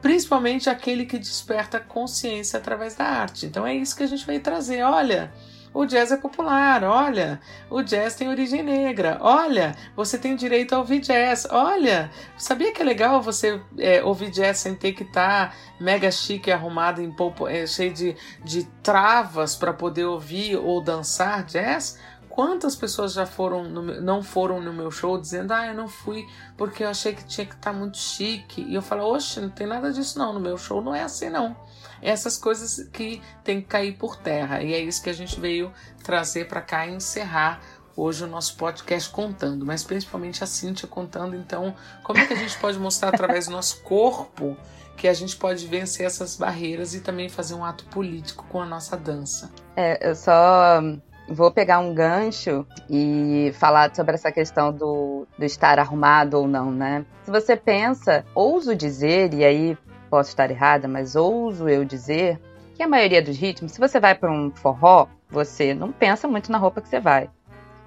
[0.00, 3.46] principalmente aquele que desperta consciência através da arte.
[3.46, 4.82] Então é isso que a gente vai trazer.
[4.82, 5.32] Olha,
[5.72, 10.78] o jazz é popular, olha, o jazz tem origem negra, olha, você tem direito a
[10.78, 15.50] ouvir jazz, olha, sabia que é legal você é, ouvir jazz sem ter que estar
[15.50, 17.14] tá mega chique, arrumado, em
[17.48, 22.00] é, cheio de, de travas para poder ouvir ou dançar jazz?
[22.40, 26.26] Quantas pessoas já foram no, não foram no meu show dizendo, ah, eu não fui
[26.56, 28.62] porque eu achei que tinha que estar tá muito chique.
[28.62, 31.28] E eu falo, oxe, não tem nada disso não, no meu show não é assim
[31.28, 31.54] não
[32.00, 34.62] essas coisas que tem que cair por terra.
[34.62, 35.70] E é isso que a gente veio
[36.02, 37.60] trazer para cá e encerrar
[37.94, 42.36] hoje o nosso podcast contando, mas principalmente a Cíntia contando, então, como é que a
[42.38, 44.56] gente pode mostrar através do nosso corpo
[44.96, 48.66] que a gente pode vencer essas barreiras e também fazer um ato político com a
[48.66, 49.52] nossa dança.
[49.76, 50.80] É, eu só
[51.30, 56.72] vou pegar um gancho e falar sobre essa questão do, do estar arrumado ou não,
[56.72, 57.06] né?
[57.22, 59.78] Se você pensa, ouso dizer, e aí
[60.10, 62.40] posso estar errada, mas ouso eu dizer
[62.74, 66.50] que a maioria dos ritmos, se você vai para um forró, você não pensa muito
[66.50, 67.30] na roupa que você vai.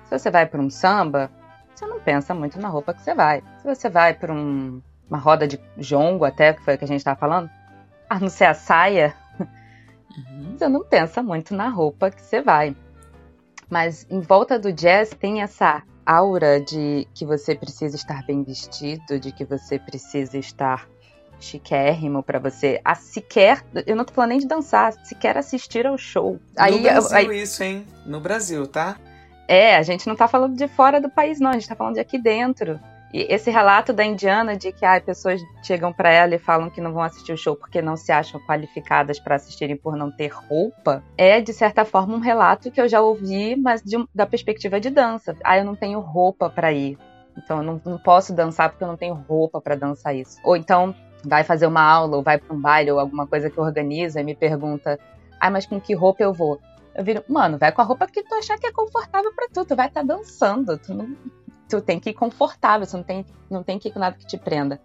[0.05, 1.29] Se você vai para um samba,
[1.75, 3.43] você não pensa muito na roupa que você vai.
[3.57, 6.87] Se você vai para um, uma roda de jongo, até, que foi o que a
[6.87, 7.49] gente estava falando,
[8.09, 10.55] a não ser a saia, uhum.
[10.57, 12.75] você não pensa muito na roupa que você vai.
[13.73, 19.19] Mas em volta do jazz tem essa aura de que você precisa estar bem vestido,
[19.19, 20.87] de que você precisa estar
[21.39, 25.97] chiquérrimo para você a sequer, eu não tô falando nem de dançar, sequer assistir ao
[25.97, 26.39] show.
[26.55, 27.87] Aí, no Brasil aí, isso, hein?
[28.05, 28.95] No Brasil, tá?
[29.47, 31.95] É, a gente não tá falando de fora do país não, a gente tá falando
[31.95, 32.79] de aqui dentro.
[33.13, 36.81] E esse relato da indiana de que ah, pessoas chegam para ela e falam que
[36.81, 40.29] não vão assistir o show porque não se acham qualificadas para assistirem por não ter
[40.29, 44.79] roupa, é de certa forma um relato que eu já ouvi, mas de, da perspectiva
[44.79, 45.37] de dança.
[45.43, 46.97] Ah, eu não tenho roupa para ir.
[47.37, 50.39] Então eu não, não, posso dançar porque eu não tenho roupa para dançar isso.
[50.43, 53.59] Ou então vai fazer uma aula ou vai para um baile ou alguma coisa que
[53.59, 54.99] organiza e me pergunta:
[55.39, 56.59] "Ah, mas com que roupa eu vou?"
[56.95, 59.65] Eu viro: "Mano, vai com a roupa que tu achar que é confortável para tu,
[59.65, 61.15] tu vai estar tá dançando, tu não
[61.77, 64.25] tu tem que ir confortável, você não tem não tem que ir com nada que
[64.25, 64.79] te prenda."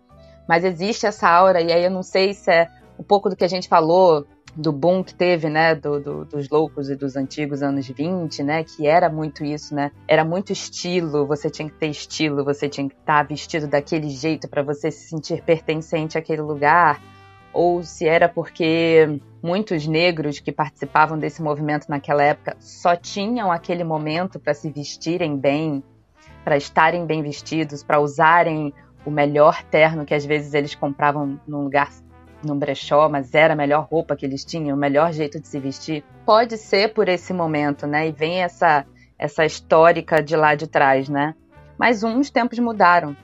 [0.48, 3.44] Mas existe essa aura e aí eu não sei se é um pouco do que
[3.44, 7.62] a gente falou do boom que teve, né, do, do, dos loucos e dos antigos
[7.62, 11.88] anos 20, né, que era muito isso, né, era muito estilo, você tinha que ter
[11.88, 17.00] estilo, você tinha que estar vestido daquele jeito para você se sentir pertencente àquele lugar,
[17.52, 23.84] ou se era porque muitos negros que participavam desse movimento naquela época só tinham aquele
[23.84, 25.82] momento para se vestirem bem,
[26.48, 28.72] para estarem bem vestidos, para usarem
[29.04, 31.90] o melhor terno que às vezes eles compravam num lugar
[32.42, 35.60] num brechó, mas era a melhor roupa que eles tinham, o melhor jeito de se
[35.60, 36.02] vestir.
[36.24, 38.08] Pode ser por esse momento, né?
[38.08, 38.86] E vem essa
[39.18, 41.34] essa histórica de lá de trás, né?
[41.76, 43.14] Mas uns tempos mudaram.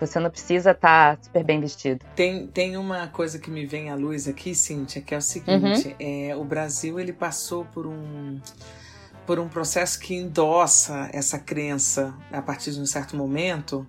[0.00, 2.04] Você não precisa estar tá super bem vestido.
[2.16, 5.88] Tem, tem uma coisa que me vem à luz aqui, Cíntia, que é o seguinte:
[5.88, 5.94] uhum.
[6.00, 8.40] é, o Brasil ele passou por um
[9.28, 13.86] por um processo que endossa essa crença a partir de um certo momento,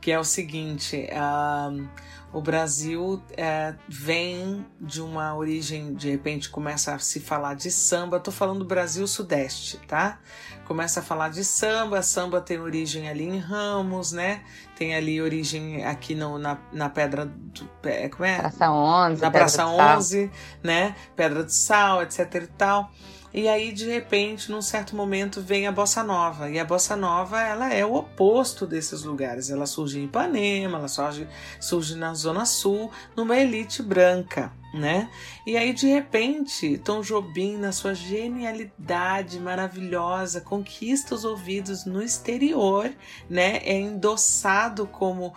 [0.00, 1.88] que é o seguinte: uh,
[2.32, 8.16] o Brasil é, vem de uma origem, de repente começa a se falar de samba.
[8.16, 10.18] Estou falando do Brasil Sudeste, tá?
[10.64, 12.02] Começa a falar de samba.
[12.02, 14.42] Samba tem origem ali em Ramos, né?
[14.76, 17.70] Tem ali origem aqui no, na, na Pedra do.
[17.84, 18.36] É, como é?
[18.36, 19.22] Praça 11.
[19.22, 20.96] Na Praça 11, né?
[21.14, 22.90] Pedra do Sal, etc e tal.
[23.34, 26.50] E aí, de repente, num certo momento, vem a bossa nova.
[26.50, 29.48] E a bossa nova, ela é o oposto desses lugares.
[29.48, 31.26] Ela surge em Ipanema, ela surge,
[31.58, 35.08] surge na Zona Sul, numa elite branca, né?
[35.46, 42.92] E aí, de repente, Tom Jobim, na sua genialidade maravilhosa, conquista os ouvidos no exterior,
[43.30, 43.62] né?
[43.64, 45.32] É endossado como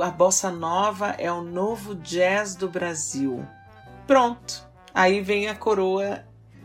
[0.00, 3.46] a bossa nova é o novo jazz do Brasil.
[4.06, 4.66] Pronto.
[4.94, 6.24] Aí vem a coroa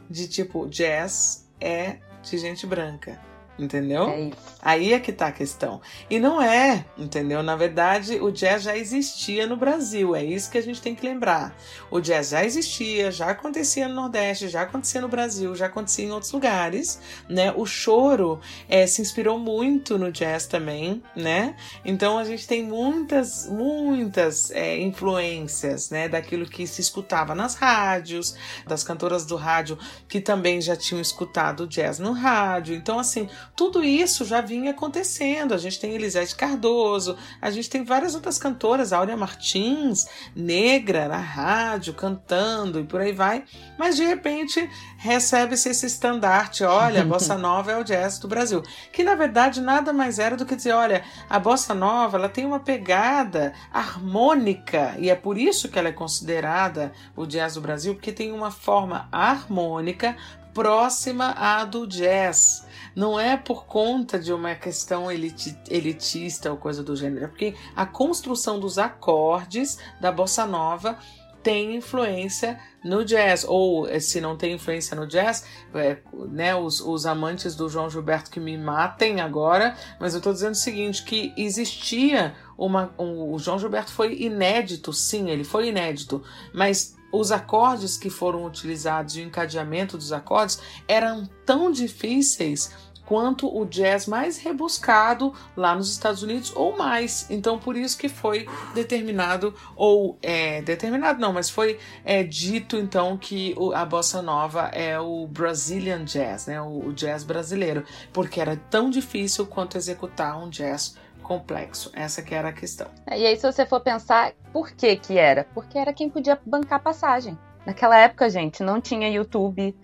[0.10, 3.28] de tipo jazz é de gente branca.
[3.60, 4.10] Entendeu?
[4.10, 4.32] É.
[4.62, 5.82] Aí é que tá a questão.
[6.10, 7.43] E não é, entendeu?
[7.43, 10.15] Na verdade, o jazz já existia no Brasil.
[10.15, 11.56] É isso que a gente tem que lembrar.
[11.91, 16.12] O jazz já existia, já acontecia no Nordeste, já acontecia no Brasil, já acontecia em
[16.12, 17.54] outros lugares, né?
[17.56, 21.56] O choro é, se inspirou muito no jazz também, né?
[21.84, 26.08] Então a gente tem muitas, muitas é, influências, né?
[26.08, 31.67] Daquilo que se escutava nas rádios, das cantoras do rádio que também já tinham escutado
[31.67, 32.76] jazz no rádio.
[32.76, 33.28] Então, assim,
[33.60, 35.54] tudo isso já vinha acontecendo.
[35.54, 41.17] A gente tem Elisete Cardoso, a gente tem várias outras cantoras, Áurea Martins, negra na
[41.17, 43.43] rádio, cantando e por aí vai.
[43.78, 44.65] Mas de repente
[44.98, 48.63] recebe-se esse estandarte: olha, a bossa nova é o jazz do Brasil.
[48.93, 52.45] Que na verdade nada mais era do que dizer: olha, a bossa nova ela tem
[52.45, 57.93] uma pegada harmônica e é por isso que ela é considerada o jazz do Brasil,
[57.93, 60.15] porque tem uma forma harmônica
[60.54, 62.68] próxima à do jazz.
[62.95, 67.56] Não é por conta de uma questão eliti elitista ou coisa do gênero, é porque
[67.75, 70.97] a construção dos acordes da bossa nova
[71.41, 75.97] tem influência no jazz, ou eh, se não tem influência no jazz, é,
[76.30, 80.54] né, os, os, amantes do João Gilberto que me matem agora, mas eu estou dizendo
[80.54, 82.93] o seguinte, que existia uma...
[82.97, 86.21] Um, o João Gilberto foi inédito, sim, ele foi inédito,
[86.54, 92.72] mas os acordes que foram utilizados e o encadeamento dos acordes eram tão difíceis
[93.10, 97.26] quanto o jazz mais rebuscado lá nos Estados Unidos ou mais.
[97.28, 103.17] Então, por isso que foi determinado, ou é, determinado não, mas foi é, dito então
[103.17, 108.56] que a bossa nova é o Brazilian Jazz, né, o, o jazz brasileiro, porque era
[108.56, 110.95] tão difícil quanto executar um jazz
[111.29, 111.91] complexo.
[111.93, 112.87] Essa que era a questão.
[113.05, 115.45] É, e aí, se você for pensar, por que que era?
[115.53, 117.37] Porque era quem podia bancar passagem.
[117.63, 119.77] Naquela época, gente, não tinha YouTube,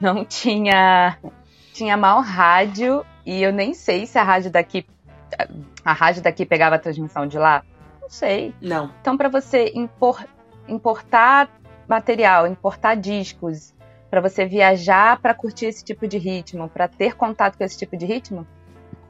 [0.00, 1.18] não tinha
[1.72, 4.86] tinha mal rádio e eu nem sei se a rádio daqui
[5.84, 7.64] a rádio daqui pegava a transmissão de lá.
[8.00, 8.54] Não sei.
[8.60, 8.92] Não.
[9.00, 10.24] Então, para você impor,
[10.68, 11.50] importar
[11.88, 13.74] material, importar discos,
[14.08, 17.96] para você viajar para curtir esse tipo de ritmo, para ter contato com esse tipo
[17.96, 18.46] de ritmo,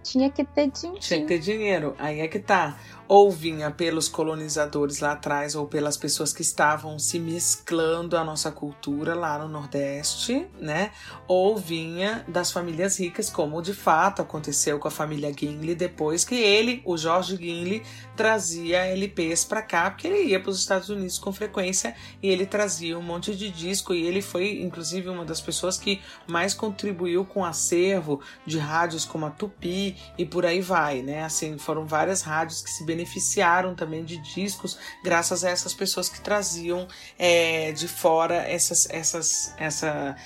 [0.02, 1.00] tinha que ter dinheiro.
[1.00, 1.94] Tinha que ter dinheiro.
[1.98, 2.78] Aí é que tá.
[3.14, 8.50] Ou vinha pelos colonizadores lá atrás, ou pelas pessoas que estavam se mesclando à nossa
[8.50, 10.92] cultura lá no Nordeste, né?
[11.28, 16.36] Ou vinha das famílias ricas, como de fato aconteceu com a família Gimli depois que
[16.36, 17.82] ele, o Jorge Gimli,
[18.16, 22.46] trazia LPs para cá, porque ele ia para os Estados Unidos com frequência e ele
[22.46, 23.92] trazia um monte de disco.
[23.92, 29.04] E ele foi, inclusive, uma das pessoas que mais contribuiu com o acervo de rádios
[29.04, 31.24] como a Tupi e por aí vai, né?
[31.24, 36.08] Assim, foram várias rádios que se beneficiaram beneficiaram também de discos graças a essas pessoas
[36.08, 36.86] que traziam
[37.18, 40.16] é, de fora essas, essas, essa,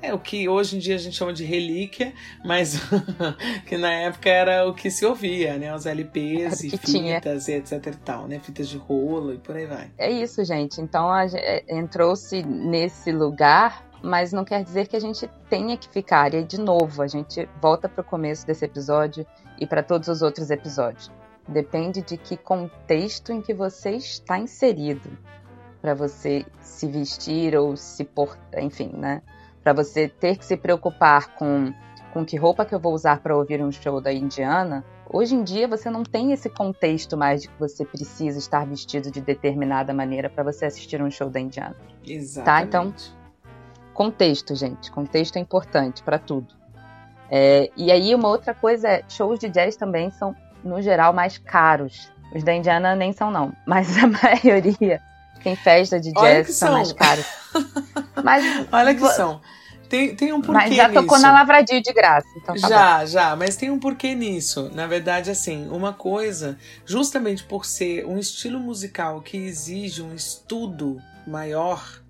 [0.00, 2.12] é o que hoje em dia a gente chama de relíquia,
[2.44, 2.76] mas
[3.66, 5.74] que na época era o que se ouvia, né?
[5.74, 8.38] Os LPs e fitas e etc e tal, né?
[8.38, 9.90] Fitas de rolo e por aí vai.
[9.98, 10.80] É isso, gente.
[10.80, 16.32] Então é, entrou-se nesse lugar, mas não quer dizer que a gente tenha que ficar.
[16.34, 19.26] E de novo, a gente volta para o começo desse episódio
[19.58, 21.10] e para todos os outros episódios.
[21.48, 25.10] Depende de que contexto em que você está inserido
[25.80, 29.22] para você se vestir ou se portar, enfim, né?
[29.62, 31.72] para você ter que se preocupar com,
[32.12, 35.44] com que roupa que eu vou usar para ouvir um show da Indiana, hoje em
[35.44, 39.94] dia você não tem esse contexto mais de que você precisa estar vestido de determinada
[39.94, 41.76] maneira para você assistir um show da Indiana.
[42.04, 42.44] Exatamente.
[42.44, 42.62] Tá?
[42.62, 42.94] Então,
[43.94, 44.90] contexto, gente.
[44.90, 46.54] Contexto é importante para tudo.
[47.30, 50.34] É, e aí, uma outra coisa é: shows de jazz também são,
[50.64, 52.10] no geral, mais caros.
[52.34, 53.52] Os da Indiana nem são, não.
[53.66, 55.00] Mas a maioria
[55.42, 57.26] tem festa de jazz que são, são mais caros.
[58.22, 59.40] Mas olha que são.
[59.88, 61.20] Tem, tem um porquê Mas já tocou nisso.
[61.20, 62.26] na Lavradio de graça.
[62.36, 63.06] Então tá já, bom.
[63.06, 63.36] já.
[63.36, 64.70] Mas tem um porquê nisso.
[64.72, 66.56] Na verdade, assim, uma coisa,
[66.86, 72.01] justamente por ser um estilo musical que exige um estudo maior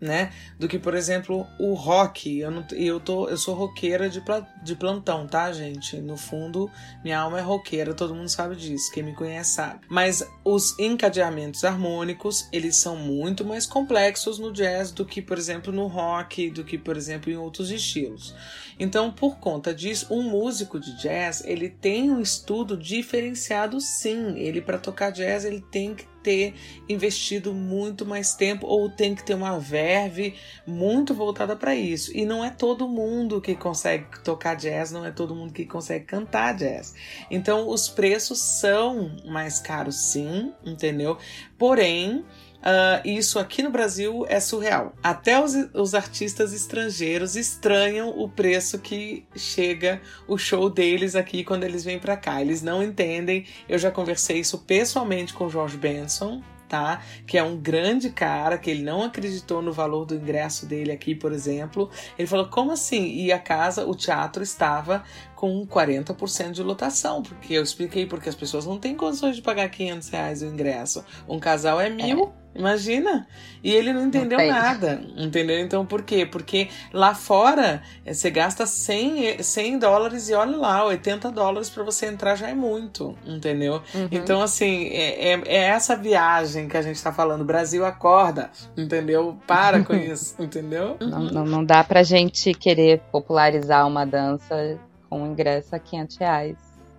[0.00, 0.32] né?
[0.58, 2.38] Do que, por exemplo, o rock.
[2.38, 4.22] Eu, não, eu, tô, eu sou roqueira de,
[4.62, 5.96] de plantão, tá, gente?
[6.00, 6.70] No fundo,
[7.02, 8.90] minha alma é roqueira, todo mundo sabe disso.
[8.92, 9.80] Quem me conhece sabe.
[9.88, 15.72] Mas os encadeamentos harmônicos, eles são muito mais complexos no jazz do que, por exemplo,
[15.72, 18.34] no rock, do que, por exemplo, em outros estilos.
[18.78, 24.38] Então, por conta disso, um músico de jazz, ele tem um estudo diferenciado sim.
[24.38, 26.54] Ele, para tocar jazz, ele tem que ter
[26.88, 30.34] investido muito mais tempo ou tem que ter uma verve
[30.66, 32.10] muito voltada para isso.
[32.16, 36.04] E não é todo mundo que consegue tocar jazz, não é todo mundo que consegue
[36.04, 36.96] cantar jazz.
[37.30, 41.16] Então os preços são mais caros sim, entendeu?
[41.56, 42.24] Porém,
[42.66, 44.92] Uh, isso aqui no Brasil é surreal.
[45.00, 51.62] Até os, os, artistas estrangeiros estranham o preço que chega o show deles aqui quando
[51.62, 52.40] eles vêm para cá.
[52.40, 53.46] Eles não entendem.
[53.68, 57.02] Eu já conversei isso pessoalmente com o George Benson, tá?
[57.24, 61.14] Que é um grande cara, que ele não acreditou no valor do ingresso dele aqui,
[61.14, 61.88] por exemplo.
[62.18, 63.14] Ele falou: como assim?
[63.14, 65.04] E a casa, o teatro estava
[65.36, 69.68] com 40% de lotação, porque eu expliquei porque as pessoas não têm condições de pagar
[69.68, 71.04] 500 reais o ingresso.
[71.28, 72.34] Um casal é mil.
[72.42, 72.45] É.
[72.56, 73.26] Imagina!
[73.62, 75.58] E ele não entendeu não nada, entendeu?
[75.58, 76.24] Então por quê?
[76.24, 81.82] Porque lá fora eh, você gasta 100, 100 dólares e olha lá, 80 dólares para
[81.82, 83.82] você entrar já é muito, entendeu?
[83.94, 84.08] Uhum.
[84.10, 87.44] Então, assim, é, é, é, essa viagem que a gente tá falando.
[87.44, 89.36] Brasil acorda, entendeu?
[89.46, 90.96] Para com isso, entendeu?
[91.00, 94.78] Não, não, não dá pra gente querer popularizar uma dança
[95.10, 96.56] com um ingresso a 500 reais.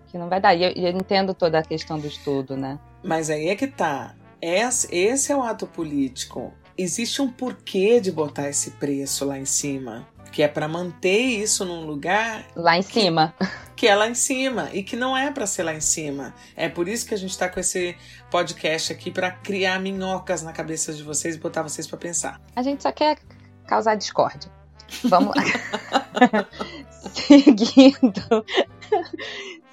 [0.07, 0.53] Que não vai dar.
[0.53, 2.79] E eu, eu entendo toda a questão do estudo, né?
[3.03, 6.53] Mas aí é que tá esse é o ato político.
[6.77, 11.65] Existe um porquê de botar esse preço lá em cima, que é para manter isso
[11.65, 13.33] num lugar lá em que, cima,
[13.75, 16.35] que é lá em cima e que não é para ser lá em cima.
[16.55, 17.95] É por isso que a gente está com esse
[18.29, 22.39] podcast aqui para criar minhocas na cabeça de vocês e botar vocês para pensar.
[22.55, 23.17] A gente só quer
[23.65, 24.51] causar discórdia.
[25.03, 25.43] Vamos lá.
[27.11, 28.45] Seguindo.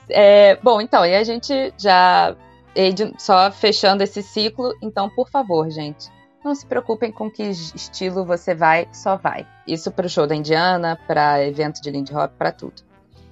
[0.09, 2.37] É, bom, então, e a gente já
[3.19, 6.11] só fechando esse ciclo, então, por favor, gente,
[6.45, 9.47] não se preocupem com que estilo você vai, só vai.
[9.67, 12.83] Isso para o show da Indiana, para evento de Lindy Hop, para tudo.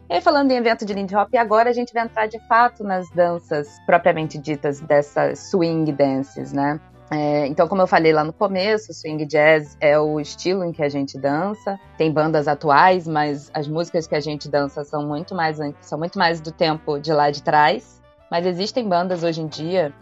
[0.09, 2.83] E aí, falando em evento de Lindy Hop, agora a gente vai entrar de fato
[2.83, 6.81] nas danças propriamente ditas dessas swing dances, né?
[7.11, 10.83] É, então, como eu falei lá no começo, swing jazz é o estilo em que
[10.83, 11.79] a gente dança.
[11.99, 16.19] Tem bandas atuais, mas as músicas que a gente dança são muito mais são muito
[16.19, 18.02] mais do tempo de lá de trás.
[18.33, 19.93] Mas existem bandas hoje em dia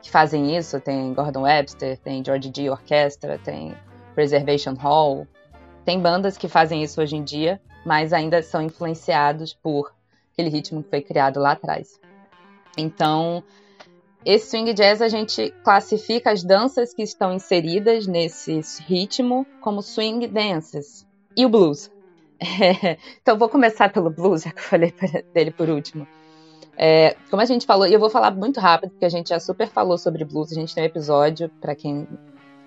[0.00, 0.80] que fazem isso.
[0.80, 3.74] Tem Gordon Webster, tem George G Orchestra, tem
[4.14, 5.26] Preservation Hall.
[5.84, 9.92] Tem bandas que fazem isso hoje em dia, mas ainda são influenciados por
[10.32, 11.98] aquele ritmo que foi criado lá atrás.
[12.78, 13.42] Então,
[14.24, 20.28] esse swing jazz a gente classifica as danças que estão inseridas nesse ritmo como swing
[20.28, 21.04] dances.
[21.36, 21.90] E o blues.
[22.44, 24.92] É, então, vou começar pelo blues, já que eu falei
[25.32, 26.06] dele por último.
[26.76, 29.38] É, como a gente falou, e eu vou falar muito rápido, porque a gente já
[29.38, 32.08] super falou sobre blues, a gente tem um episódio, para quem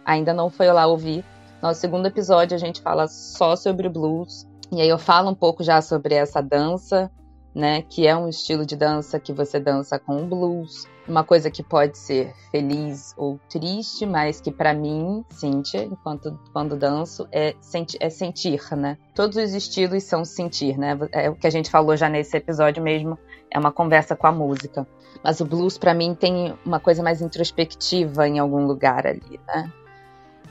[0.06, 1.26] ainda não foi lá ouvir.
[1.62, 4.48] Nosso segundo episódio a gente fala só sobre blues.
[4.72, 7.12] E aí eu falo um pouco já sobre essa dança,
[7.56, 7.82] né?
[7.82, 11.64] Que é um estilo de dança que você dança com o blues, uma coisa que
[11.64, 17.98] pode ser feliz ou triste, mas que para mim, Cíntia, enquanto quando danço, é, senti
[18.02, 18.98] é sentir, né?
[19.14, 20.98] Todos os estilos são sentir, né?
[21.14, 23.18] É o que a gente falou já nesse episódio mesmo,
[23.50, 24.86] é uma conversa com a música.
[25.24, 29.72] Mas o blues para mim tem uma coisa mais introspectiva em algum lugar ali, né?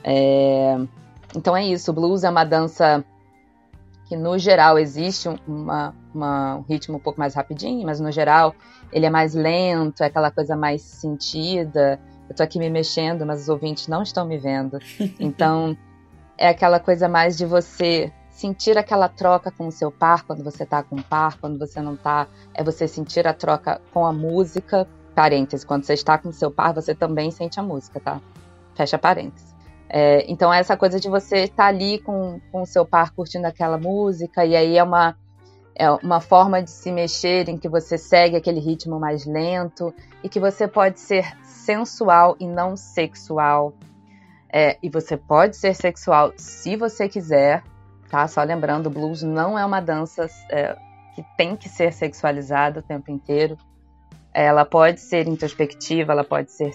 [0.03, 0.77] É...
[1.35, 3.03] Então é isso, o blues é uma dança
[4.05, 8.55] que no geral existe uma, uma, um ritmo um pouco mais rapidinho, mas no geral
[8.91, 11.99] ele é mais lento, é aquela coisa mais sentida.
[12.29, 14.79] Eu tô aqui me mexendo, mas os ouvintes não estão me vendo.
[15.19, 15.75] Então
[16.37, 20.65] é aquela coisa mais de você sentir aquela troca com o seu par quando você
[20.65, 24.13] tá com o par, quando você não tá, é você sentir a troca com a
[24.13, 24.87] música.
[25.15, 28.19] Parênteses, quando você está com o seu par, você também sente a música, tá?
[28.75, 29.54] Fecha parênteses.
[29.89, 33.11] É, então, é essa coisa de você estar tá ali com, com o seu par
[33.11, 35.15] curtindo aquela música, e aí é uma,
[35.75, 40.29] é uma forma de se mexer em que você segue aquele ritmo mais lento e
[40.29, 43.73] que você pode ser sensual e não sexual.
[44.51, 47.61] É, e você pode ser sexual se você quiser,
[48.09, 48.27] tá?
[48.27, 50.77] Só lembrando, blues não é uma dança é,
[51.13, 53.57] que tem que ser sexualizada o tempo inteiro.
[54.33, 56.73] Ela pode ser introspectiva, ela pode ser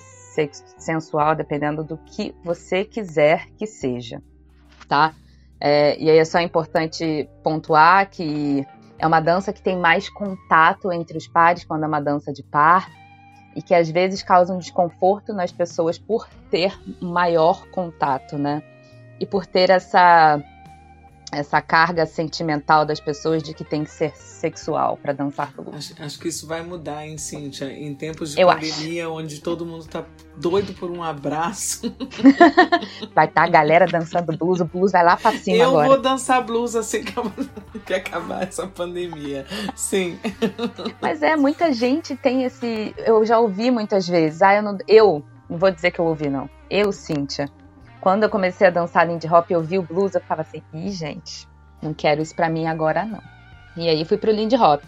[0.78, 4.22] sensual, dependendo do que você quiser que seja,
[4.88, 5.14] tá?
[5.60, 8.66] É, e aí é só importante pontuar que
[8.98, 12.42] é uma dança que tem mais contato entre os pares quando é uma dança de
[12.42, 12.90] par
[13.54, 18.62] e que às vezes causa um desconforto nas pessoas por ter maior contato, né?
[19.18, 20.42] E por ter essa
[21.32, 25.74] essa carga sentimental das pessoas de que tem que ser sexual para dançar blues.
[25.74, 27.70] Acho, acho, que isso vai mudar, hein, Cíntia?
[27.70, 29.14] Em tempos de Eu pandemia, acho.
[29.14, 30.04] onde todo mundo tá
[30.36, 31.94] doido por um abraço.
[33.14, 35.86] vai estar tá a galera dançando blues, o blues vai lá pra cima Eu agora.
[35.86, 37.04] Eu vou dançar blues assim
[37.84, 39.46] que acabar essa pandemia.
[39.76, 40.18] Sim.
[41.00, 42.94] Mas é, muita gente tem esse...
[42.98, 44.42] Eu já ouvi muitas vezes.
[44.42, 44.78] Ah, eu não...
[44.88, 46.48] Eu, não vou dizer que eu ouvi, não.
[46.68, 47.48] Eu, Cíntia
[48.01, 50.90] quando eu comecei a dançar Lindy Hop, eu vi o blues, eu ficava assim, ih,
[50.90, 51.46] gente,
[51.82, 53.22] não quero isso pra mim agora não.
[53.76, 54.82] E aí fui pro Lindy Hop.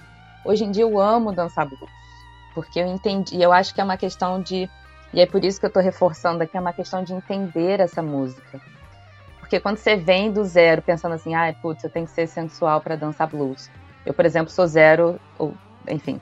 [0.45, 1.91] Hoje em dia eu amo dançar blues,
[2.55, 4.69] porque eu entendi, eu acho que é uma questão de,
[5.13, 8.03] e é por isso que eu tô reforçando aqui, é uma questão de entender essa
[8.03, 8.61] música.
[9.39, 12.27] Porque quando você vem do zero pensando assim, ai, ah, putz, eu tenho que ser
[12.27, 13.71] sensual para dançar blues.
[14.05, 15.55] Eu, por exemplo, sou zero, ou,
[15.87, 16.19] enfim,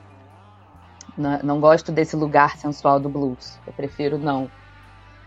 [1.17, 3.57] não, não gosto desse lugar sensual do blues.
[3.65, 4.51] Eu prefiro não.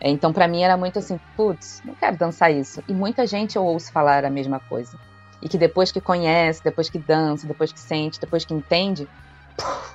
[0.00, 2.82] Então, para mim, era muito assim, putz, não quero dançar isso.
[2.86, 4.98] E muita gente eu ouço falar a mesma coisa.
[5.40, 9.08] E que depois que conhece, depois que dança, depois que sente, depois que entende,
[9.56, 9.94] puf,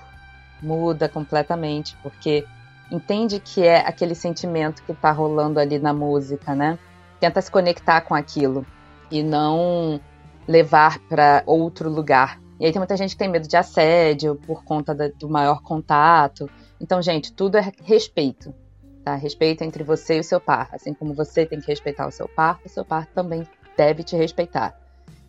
[0.62, 2.46] muda completamente, porque
[2.92, 6.78] entende que é aquele sentimento que tá rolando ali na música, né?
[7.20, 8.66] Tenta se conectar com aquilo
[9.12, 10.00] e não
[10.48, 12.40] levar para outro lugar.
[12.60, 16.50] E aí tem muita gente que tem medo de assédio por conta do maior contato.
[16.82, 18.54] Então, gente, tudo é respeito
[19.10, 19.16] tá?
[19.16, 20.70] Respeito entre você e o seu par.
[20.72, 24.16] Assim como você tem que respeitar o seu par, o seu par também deve te
[24.16, 24.80] respeitar.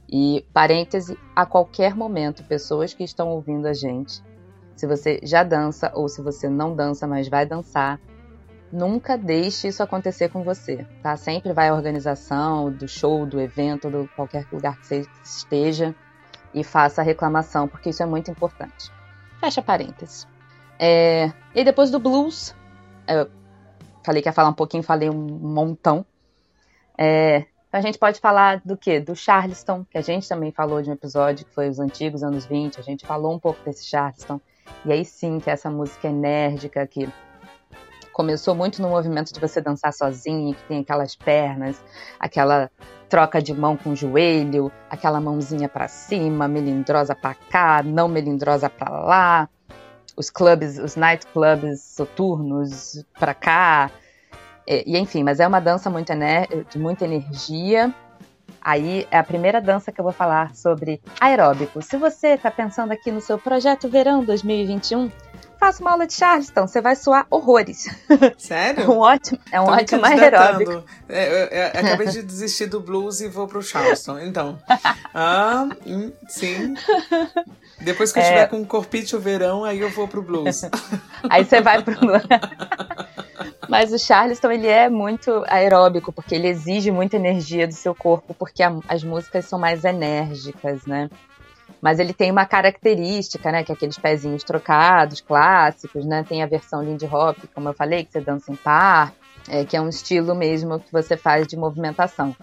[0.09, 4.23] E, parêntese, a qualquer momento, pessoas que estão ouvindo a gente,
[4.77, 7.99] se você já dança ou se você não dança, mas vai dançar,
[8.73, 11.17] nunca deixe isso acontecer com você, tá?
[11.17, 15.95] Sempre vai à organização do show, do evento, do qualquer lugar que você esteja
[16.53, 18.91] e faça a reclamação, porque isso é muito importante.
[19.39, 20.27] Fecha parênteses.
[20.79, 21.33] É...
[21.55, 22.55] E depois do blues,
[23.07, 23.27] é,
[24.03, 26.05] falei que ia falar um pouquinho, falei um montão.
[26.97, 29.01] É, a gente pode falar do que?
[29.01, 32.45] Do Charleston, que a gente também falou de um episódio que foi os antigos anos
[32.45, 34.41] 20, a gente falou um pouco desse Charleston.
[34.85, 37.09] E aí sim, que é essa música enérgica que
[38.13, 41.83] começou muito no movimento de você dançar sozinho, que tem aquelas pernas,
[42.19, 42.71] aquela
[43.09, 48.69] troca de mão com o joelho, aquela mãozinha para cima, melindrosa para cá, não melindrosa
[48.69, 49.49] para lá
[50.21, 53.91] os clubes, os nightclubs soturnos para cá.
[54.67, 56.13] E, e, enfim, mas é uma dança muito
[56.71, 57.93] de muita energia.
[58.61, 61.81] Aí é a primeira dança que eu vou falar sobre aeróbico.
[61.81, 65.11] Se você está pensando aqui no seu projeto Verão 2021,
[65.59, 67.89] faça uma aula de Charleston, você vai suar horrores.
[68.37, 68.83] Sério?
[68.83, 70.85] É um ótimo, é um Tô ótimo aeróbico.
[71.09, 74.59] É, eu, eu, eu, acabei de desistir do blues e vou pro Charleston, então.
[75.13, 76.75] Ah, hum, sim.
[77.81, 78.47] Depois que eu estiver é...
[78.47, 80.63] com um corpite o verão, aí eu vou pro blues.
[81.29, 82.23] aí você vai pro blues.
[83.69, 88.35] Mas o Charleston, ele é muito aeróbico, porque ele exige muita energia do seu corpo,
[88.35, 91.09] porque a, as músicas são mais enérgicas, né?
[91.81, 93.65] Mas ele tem uma característica, né?
[93.65, 96.25] Que é aqueles pezinhos trocados, clássicos, né?
[96.29, 99.15] Tem a versão Lindy Hop, como eu falei, que você dança em par,
[99.49, 102.37] é, que é um estilo mesmo que você faz de movimentação.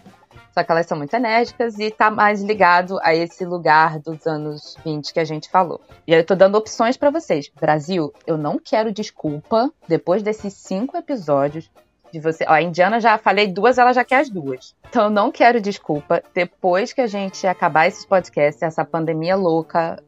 [0.57, 4.75] Só que elas são muito enérgicas e tá mais ligado a esse lugar dos anos
[4.83, 5.79] 20 que a gente falou.
[6.07, 7.47] E aí eu tô dando opções para vocês.
[7.61, 11.69] Brasil, eu não quero desculpa depois desses cinco episódios
[12.11, 12.43] de você.
[12.47, 14.75] Ó, a Indiana já falei duas, ela já quer as duas.
[14.89, 16.23] Então eu não quero desculpa.
[16.33, 20.01] Depois que a gente acabar esses podcasts, essa pandemia louca,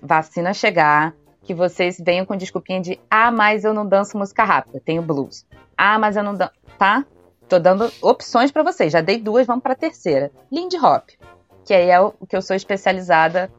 [0.00, 1.12] vacina chegar,
[1.42, 5.44] que vocês venham com desculpinha de ah, mas eu não danço música rápida, tenho blues.
[5.76, 6.52] Ah, mas eu não danço.
[6.78, 7.04] Tá?
[7.52, 8.90] Tô dando opções para vocês.
[8.90, 10.30] Já dei duas, vamos para a terceira.
[10.50, 11.10] Lindy Hop,
[11.66, 13.52] que aí é o que eu sou especializada,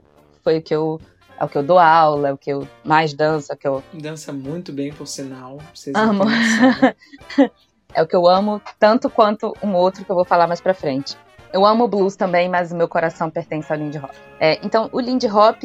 [0.44, 1.00] foi o que eu
[1.40, 3.68] é o que eu dou aula, é o que eu mais danço, é o que
[3.68, 5.60] eu dança muito bem por sinal.
[5.76, 6.24] Vocês amo.
[7.94, 10.74] é o que eu amo tanto quanto um outro que eu vou falar mais para
[10.74, 11.16] frente.
[11.54, 14.10] Eu amo blues também, mas o meu coração pertence ao Lindy Hop.
[14.40, 15.62] É, então, o Lindy Hop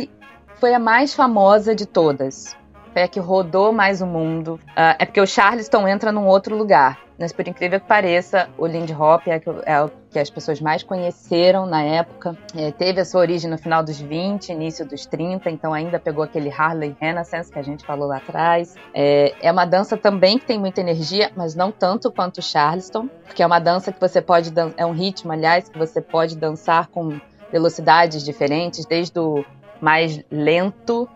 [0.57, 2.55] foi a mais famosa de todas.
[2.93, 4.61] Foi a que rodou mais o mundo.
[4.70, 6.99] Uh, é porque o Charleston entra num outro lugar.
[7.18, 10.84] Mas por incrível que pareça, o Lindy Hop é, é o que as pessoas mais
[10.84, 12.39] conheceram na época.
[12.57, 16.22] É, teve a sua origem no final dos 20, início dos 30, então ainda pegou
[16.22, 18.76] aquele Harley Renaissance que a gente falou lá atrás.
[18.95, 23.09] É, é uma dança também que tem muita energia, mas não tanto quanto o Charleston,
[23.24, 26.86] porque é uma dança que você pode é um ritmo, aliás, que você pode dançar
[26.86, 27.20] com
[27.51, 29.45] velocidades diferentes, desde o
[29.80, 31.09] mais lento,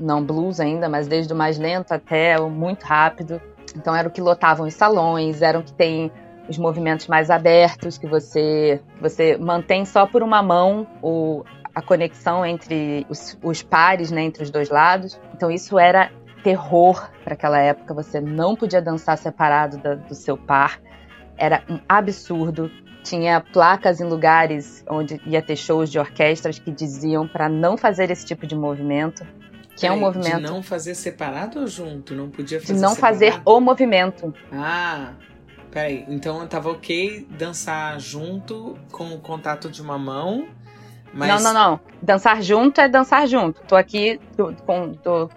[0.00, 3.40] não blues ainda, mas desde o mais lento até o muito rápido.
[3.76, 6.10] Então era o que lotavam os salões, eram que tem
[6.48, 11.44] os movimentos mais abertos que você você mantém só por uma mão o,
[11.74, 15.20] a conexão entre os, os pares, né, entre os dois lados.
[15.34, 16.10] Então isso era
[16.42, 17.94] terror para aquela época.
[17.94, 20.80] Você não podia dançar separado da, do seu par.
[21.36, 22.70] Era um absurdo.
[23.02, 28.10] Tinha placas em lugares onde ia ter shows de orquestras que diziam para não fazer
[28.10, 29.24] esse tipo de movimento.
[29.80, 30.36] Que é um movimento.
[30.36, 32.14] De não fazer separado ou junto?
[32.14, 33.18] Não podia fazer De não separado?
[33.18, 34.34] fazer o movimento.
[34.52, 35.12] Ah,
[35.70, 36.04] peraí.
[36.06, 40.46] Então tava ok dançar junto com o contato de uma mão.
[41.14, 41.28] Mas...
[41.42, 41.80] Não, não, não.
[42.02, 43.62] Dançar junto é dançar junto.
[43.62, 44.92] Tô aqui tô, com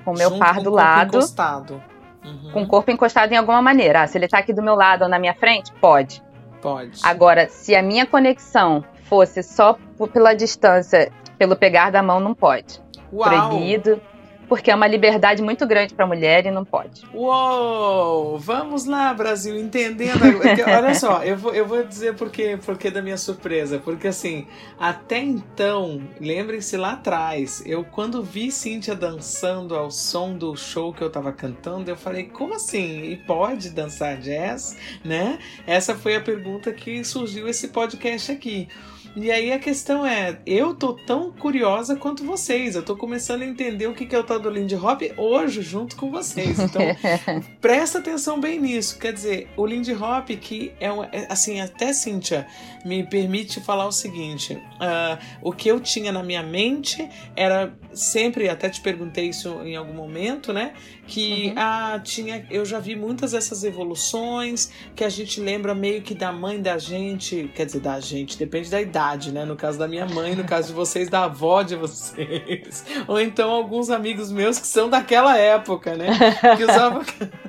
[0.06, 1.18] o meu par do lado.
[1.18, 1.82] Encostado.
[2.24, 2.52] Uhum.
[2.52, 4.04] Com o corpo encostado em alguma maneira.
[4.04, 6.22] Ah, se ele tá aqui do meu lado ou na minha frente, pode.
[6.62, 7.00] Pode.
[7.04, 9.78] Agora, se a minha conexão fosse só
[10.12, 12.82] pela distância, pelo pegar da mão, não pode.
[13.12, 13.30] Uau.
[13.30, 14.02] Proibido.
[14.48, 17.04] Porque é uma liberdade muito grande para a mulher e não pode.
[17.14, 18.38] Uou!
[18.38, 20.22] Vamos lá, Brasil, entendendo.
[20.68, 23.80] Olha só, eu vou, eu vou dizer por quê, por que da minha surpresa.
[23.80, 24.48] Porque assim,
[24.80, 31.02] até então, lembrem-se lá atrás, eu quando vi Cíntia dançando ao som do show que
[31.02, 33.04] eu tava cantando, eu falei, como assim?
[33.04, 34.78] E pode dançar jazz?
[35.04, 35.40] Né?
[35.66, 38.68] Essa foi a pergunta que surgiu esse podcast aqui.
[39.16, 42.76] E aí a questão é, eu tô tão curiosa quanto vocês.
[42.76, 45.96] Eu tô começando a entender o que é o tal do Lindy Hop hoje, junto
[45.96, 46.60] com vocês.
[46.60, 46.82] Então,
[47.62, 48.98] presta atenção bem nisso.
[48.98, 52.48] Quer dizer, o Lindy Hop, que é, um, é assim, até Cíntia
[52.84, 58.50] me permite falar o seguinte: uh, o que eu tinha na minha mente era sempre,
[58.50, 60.74] até te perguntei isso em algum momento, né?
[61.06, 61.54] Que uhum.
[61.58, 66.32] ah, tinha, eu já vi muitas dessas evoluções que a gente lembra meio que da
[66.32, 69.44] mãe da gente, quer dizer, da gente, depende da idade idade, né?
[69.44, 72.86] No caso da minha mãe, no caso de vocês, da avó de vocês.
[73.08, 76.08] Ou então alguns amigos meus que são daquela época, né?
[76.56, 77.04] Que usavam,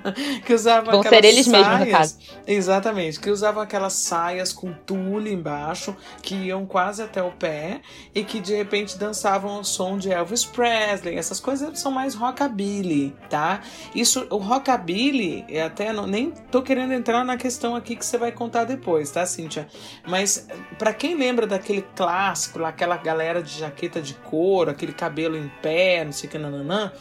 [0.45, 1.69] que usavam Vão aquelas ser eles saias.
[1.69, 2.19] mesmos, no caso.
[2.47, 7.81] Exatamente, que usavam aquelas saias com tule embaixo, que iam quase até o pé,
[8.15, 11.17] e que de repente dançavam ao som de Elvis Presley.
[11.17, 13.61] Essas coisas são mais rockabilly, tá?
[13.95, 18.33] Isso, o rockabilly, até não, nem tô querendo entrar na questão aqui que você vai
[18.33, 19.67] contar depois, tá, Cíntia?
[20.07, 20.47] Mas
[20.79, 25.51] para quem lembra daquele clássico lá, aquela galera de jaqueta de couro, aquele cabelo em
[25.63, 26.93] pé, não sei o que, nananã,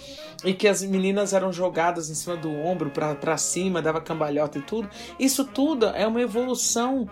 [0.44, 4.62] e que as meninas eram jogadas em cima do ombro para cima, dava cambalhota e
[4.62, 4.90] tudo.
[5.20, 7.08] Isso tudo é uma evolução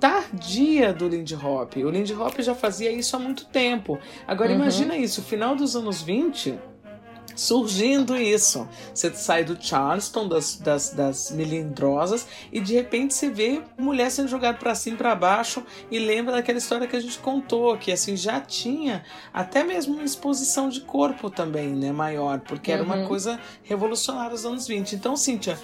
[0.00, 1.76] tardia do Lindy Hop.
[1.76, 3.98] O Lindy Hop já fazia isso há muito tempo.
[4.26, 4.56] Agora uhum.
[4.56, 6.58] imagina isso, final dos anos 20,
[7.34, 8.68] surgindo isso.
[8.94, 14.28] Você sai do Charleston, das, das, das melindrosas, e de repente você vê mulher sendo
[14.28, 17.92] jogada para cima e para baixo, e lembra daquela história que a gente contou, que
[17.92, 22.96] assim já tinha até mesmo uma exposição de corpo também, né, maior, porque era uma
[22.96, 23.08] uhum.
[23.08, 24.94] coisa revolucionária nos anos 20.
[24.94, 25.58] Então, Cíntia,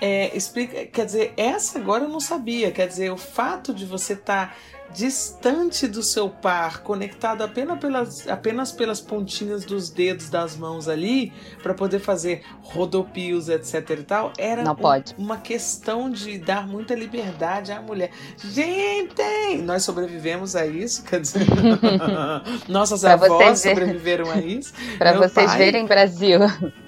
[0.00, 4.14] é, explica, quer dizer, essa agora eu não sabia, quer dizer, o fato de você
[4.14, 4.48] estar.
[4.48, 4.54] Tá
[4.94, 11.32] distante do seu par, conectado apenas pelas, apenas pelas pontinhas dos dedos das mãos ali,
[11.62, 15.14] para poder fazer rodopios, etc e tal, era pode.
[15.16, 18.10] uma questão de dar muita liberdade à mulher.
[18.38, 19.22] Gente,
[19.64, 21.46] nós sobrevivemos a isso, quer dizer,
[22.68, 24.72] nossas avós sobreviveram a isso.
[24.98, 25.58] Para vocês pai...
[25.58, 26.40] verem, Brasil,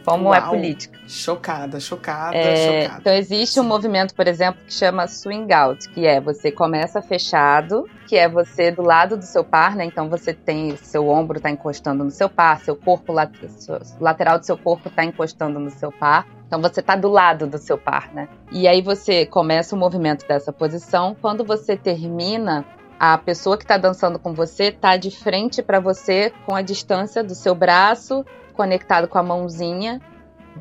[0.04, 0.48] como é Uau.
[0.48, 0.98] é política.
[1.06, 3.00] Chocada, chocada, é, chocada.
[3.00, 7.88] Então existe um movimento, por exemplo, que chama swing out, que é você começa fechado,
[8.06, 9.84] que é você do lado do seu par, né?
[9.84, 14.58] Então você tem seu ombro está encostando no seu par, seu corpo lateral do seu
[14.58, 16.26] corpo está encostando no seu par.
[16.46, 18.28] Então você está do lado do seu par, né?
[18.52, 21.16] E aí você começa o movimento dessa posição.
[21.20, 22.64] Quando você termina,
[22.98, 27.24] a pessoa que está dançando com você está de frente para você com a distância
[27.24, 28.24] do seu braço
[28.54, 30.00] conectado com a mãozinha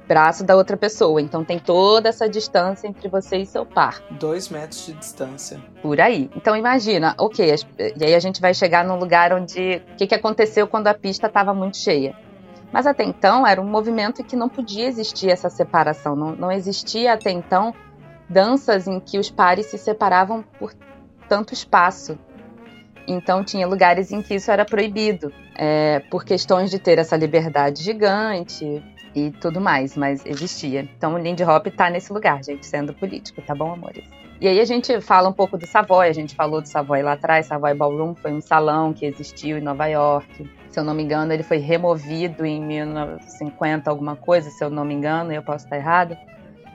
[0.08, 1.22] braço da outra pessoa.
[1.22, 4.02] Então tem toda essa distância entre você e seu par.
[4.12, 5.60] Dois metros de distância.
[5.82, 6.30] Por aí.
[6.36, 7.56] Então imagina, ok,
[7.98, 9.82] e aí a gente vai chegar num lugar onde.
[9.94, 12.16] O que, que aconteceu quando a pista estava muito cheia?
[12.72, 16.16] Mas até então era um movimento que não podia existir essa separação.
[16.16, 17.74] Não, não existia até então
[18.28, 20.74] danças em que os pares se separavam por
[21.30, 22.18] tanto espaço.
[23.08, 27.84] Então tinha lugares em que isso era proibido, é, por questões de ter essa liberdade
[27.84, 28.82] gigante
[29.16, 30.88] e tudo mais, mas existia.
[30.98, 34.04] Então o Lindy Hop tá nesse lugar, gente, sendo político, tá bom, amores?
[34.42, 37.14] E aí a gente fala um pouco do Savoy, a gente falou do Savoy lá
[37.14, 40.50] atrás, Savoy Ballroom foi um salão que existiu em Nova York.
[40.70, 44.84] Se eu não me engano, ele foi removido em 1950, alguma coisa, se eu não
[44.84, 46.18] me engano, eu posso estar errado.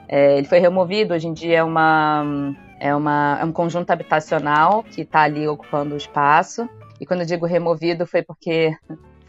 [0.07, 4.83] É, ele foi removido, hoje em dia é uma é, uma, é um conjunto habitacional
[4.83, 6.67] que está ali ocupando o espaço.
[6.99, 8.75] E quando eu digo removido, foi porque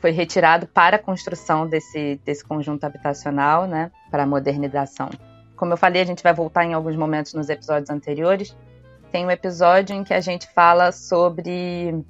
[0.00, 5.10] foi retirado para a construção desse, desse conjunto habitacional, né, para a modernização.
[5.54, 8.56] Como eu falei, a gente vai voltar em alguns momentos nos episódios anteriores.
[9.12, 12.02] Tem um episódio em que a gente fala sobre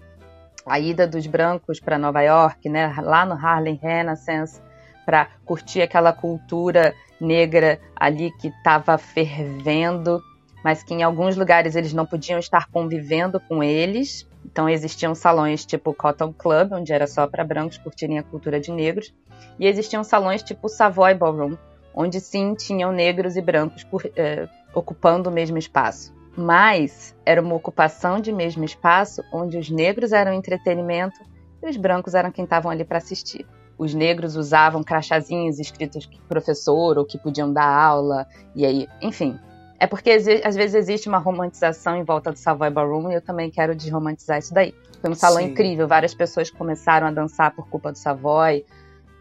[0.64, 4.60] a ida dos brancos para Nova York, né, lá no Harlem Renaissance,
[5.04, 10.22] para curtir aquela cultura negra ali que estava fervendo
[10.64, 14.28] mas que em alguns lugares eles não podiam estar convivendo com eles.
[14.44, 18.70] Então existiam salões tipo Cotton Club, onde era só para brancos curtirem a cultura de
[18.70, 19.14] negros,
[19.58, 21.56] e existiam salões tipo Savoy Ballroom,
[21.94, 23.86] onde sim tinham negros e brancos
[24.16, 26.12] eh, ocupando o mesmo espaço.
[26.36, 31.20] Mas era uma ocupação de mesmo espaço onde os negros eram entretenimento
[31.62, 33.46] e os brancos eram quem estavam ali para assistir.
[33.76, 39.38] Os negros usavam crachazinhos escritos professor ou que podiam dar aula, e aí, enfim,
[39.80, 43.50] é porque às vezes existe uma romantização em volta do Savoy Ballroom e eu também
[43.50, 44.74] quero desromantizar isso daí.
[45.00, 45.48] Foi um salão Sim.
[45.48, 48.66] incrível, várias pessoas começaram a dançar por culpa do Savoy.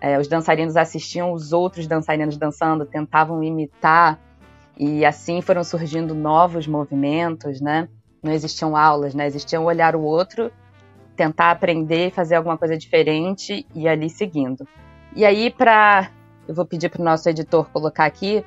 [0.02, 4.20] É, os dançarinos assistiam os outros dançarinos dançando, tentavam imitar
[4.78, 7.88] e assim foram surgindo novos movimentos, né?
[8.22, 9.28] Não existiam aulas, né?
[9.28, 10.52] Existiam olhar o outro,
[11.16, 14.68] tentar aprender, fazer alguma coisa diferente e ali seguindo.
[15.16, 16.12] E aí para
[16.46, 18.44] eu vou pedir para o nosso editor colocar aqui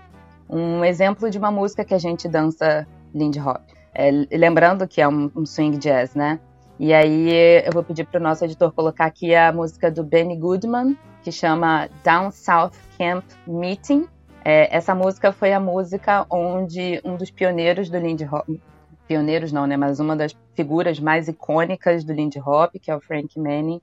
[0.49, 3.63] um exemplo de uma música que a gente dança Lindy Hop.
[3.95, 6.41] É, lembrando que é um, um, swing jazz, né?
[6.79, 10.37] E aí eu vou pedir para o nosso editor colocar aqui a música do Benny
[10.37, 14.09] Goodman, que chama Down South Camp Meeting.
[14.45, 18.49] É, essa música foi a música onde um dos pioneiros do Lindy Hop,
[19.07, 19.77] pioneiros não, né?
[19.77, 23.81] Mas uma das figuras mais icônicas do Lindy Hop, que é o Frank Manning,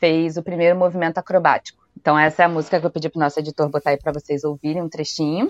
[0.00, 1.79] fez o primeiro movimento acrobático.
[2.00, 4.42] Então essa é a música que eu pedi pro nosso editor botar aí para vocês
[4.42, 5.48] ouvirem um trechinho.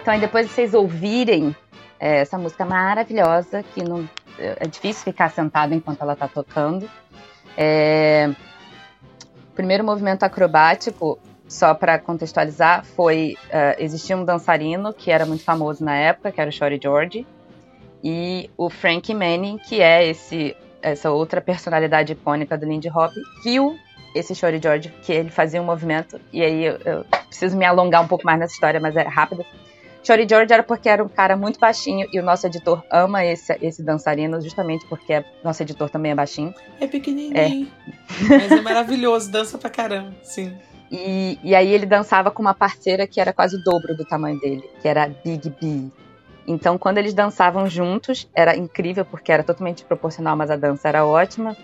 [0.00, 1.54] Então, aí depois de vocês ouvirem
[1.98, 6.88] é, essa música maravilhosa, que não, é difícil ficar sentado enquanto ela está tocando.
[7.56, 8.30] É,
[9.60, 15.84] primeiro movimento acrobático, só para contextualizar, foi uh, existia um dançarino que era muito famoso
[15.84, 17.26] na época, que era o Shorty George,
[18.02, 23.12] e o Frank Manning, que é esse essa outra personalidade icônica do Lindy Hop,
[23.44, 23.76] viu
[24.14, 28.02] esse Shorty George que ele fazia um movimento e aí eu, eu preciso me alongar
[28.02, 29.44] um pouco mais nessa história, mas é rápido
[30.02, 33.56] Chori George era porque era um cara muito baixinho e o nosso editor ama esse,
[33.60, 36.54] esse dançarino justamente porque nosso editor também é baixinho.
[36.80, 37.36] É pequenininho.
[37.36, 38.28] É.
[38.28, 40.56] Mas é maravilhoso, dança pra caramba, sim.
[40.90, 44.40] E, e aí ele dançava com uma parceira que era quase o dobro do tamanho
[44.40, 45.90] dele, que era a Big B.
[46.46, 51.06] Então, quando eles dançavam juntos, era incrível, porque era totalmente proporcional, mas a dança era
[51.06, 51.56] ótima.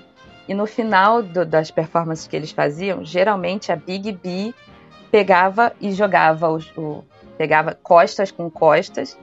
[0.49, 4.55] E no final do, das performances que eles faziam, geralmente a Big B
[5.11, 7.05] pegava e jogava o, o,
[7.37, 9.17] pegava costas com costas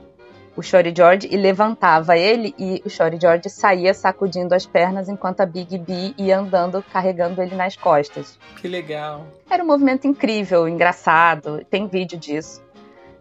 [0.56, 5.40] o Shorty George e levantava ele e o Shorty George saía sacudindo as pernas enquanto
[5.40, 8.38] a Big B ia andando carregando ele nas costas.
[8.60, 9.26] Que legal.
[9.50, 12.62] Era um movimento incrível, engraçado, tem vídeo disso.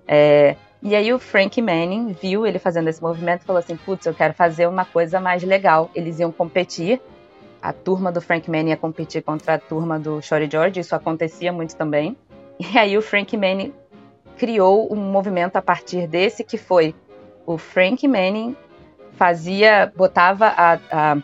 [0.07, 4.05] É, e aí o Frank Manning viu ele fazendo esse movimento e falou assim, putz,
[4.05, 5.89] eu quero fazer uma coisa mais legal.
[5.95, 7.01] Eles iam competir,
[7.61, 11.51] a turma do Frank Manning ia competir contra a turma do Shorty George, isso acontecia
[11.51, 12.15] muito também.
[12.59, 13.73] E aí o Frank Manning
[14.37, 16.95] criou um movimento a partir desse que foi
[17.45, 18.55] o Frank Manning
[19.13, 21.17] fazia, botava a, a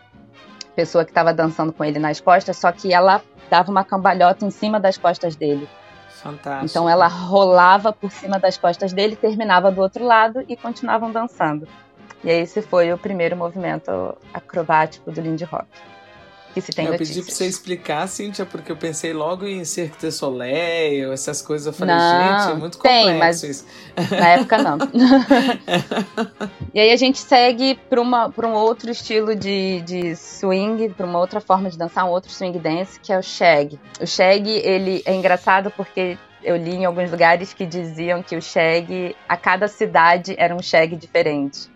[0.76, 4.52] pessoa que estava dançando com ele nas costas, só que ela dava uma cambalhota em
[4.52, 5.68] cima das costas dele.
[6.10, 6.66] Fantástico.
[6.66, 11.68] Então ela rolava por cima das costas dele, terminava do outro lado e continuavam dançando.
[12.24, 15.68] E esse foi o primeiro movimento acrobático do Lindy Hop
[16.54, 17.16] que se tem eu notícias.
[17.18, 21.68] pedi pra você explicar, Cíntia, porque eu pensei logo em Cirque du Soleil, essas coisas.
[21.68, 23.66] Eu falei, não, gente, é muito complexo tem, mas isso.
[24.12, 24.78] Na época, não.
[26.74, 31.40] e aí a gente segue para um outro estilo de, de swing, para uma outra
[31.40, 33.80] forma de dançar, um outro swing dance, que é o shag.
[34.02, 38.42] O shag, ele é engraçado porque eu li em alguns lugares que diziam que o
[38.42, 41.70] shag, a cada cidade era um shag diferente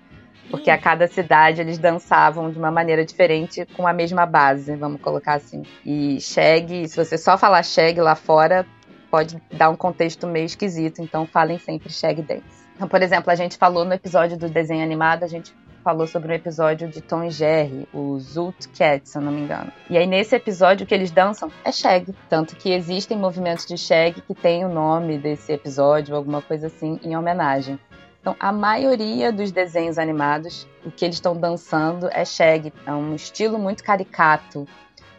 [0.53, 5.01] porque a cada cidade eles dançavam de uma maneira diferente com a mesma base, vamos
[5.01, 5.63] colocar assim.
[5.83, 8.63] E shag, se você só falar shag lá fora,
[9.09, 12.43] pode dar um contexto meio esquisito, então falem sempre shag dance.
[12.75, 16.31] Então, por exemplo, a gente falou no episódio do desenho animado, a gente falou sobre
[16.31, 19.71] um episódio de Tom e Jerry, o Zoot Cat, se eu não me engano.
[19.89, 23.75] E aí nesse episódio o que eles dançam é shag, tanto que existem movimentos de
[23.75, 27.79] shag que tem o nome desse episódio, alguma coisa assim, em homenagem.
[28.23, 32.71] Então, a maioria dos desenhos animados, o que eles estão dançando é shag.
[32.85, 34.65] É um estilo muito caricato,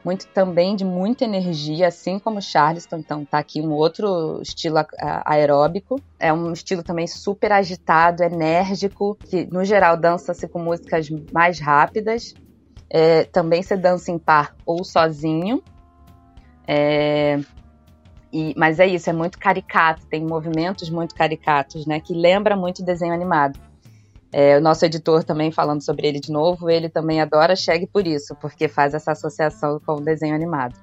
[0.02, 2.96] muito também de muita energia, assim como Charleston.
[2.96, 4.76] Então, tá aqui um outro estilo
[5.26, 6.00] aeróbico.
[6.18, 12.34] É um estilo também super agitado, enérgico, que no geral dança-se com músicas mais rápidas.
[12.88, 15.62] É, também se dança em par ou sozinho.
[16.66, 17.38] É,
[18.35, 22.01] e, mas é isso, é muito caricato, tem movimentos muito caricatos, né?
[22.01, 23.57] Que lembra muito desenho animado.
[24.32, 28.05] É, o nosso editor também falando sobre ele de novo, ele também adora Shag por
[28.05, 30.74] isso, porque faz essa associação com o desenho animado.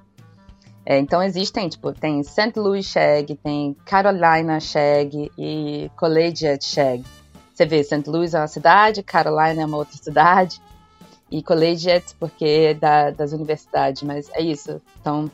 [0.85, 2.53] É, então existem, tipo, tem St.
[2.55, 7.03] Louis Shag, tem Carolina Shag e Collegiate Shag.
[7.53, 8.09] Você vê, St.
[8.09, 10.61] Louis é uma cidade, Carolina é uma outra cidade,
[11.29, 14.81] e Collegiate porque é da, das universidades, mas é isso.
[15.01, 15.29] Então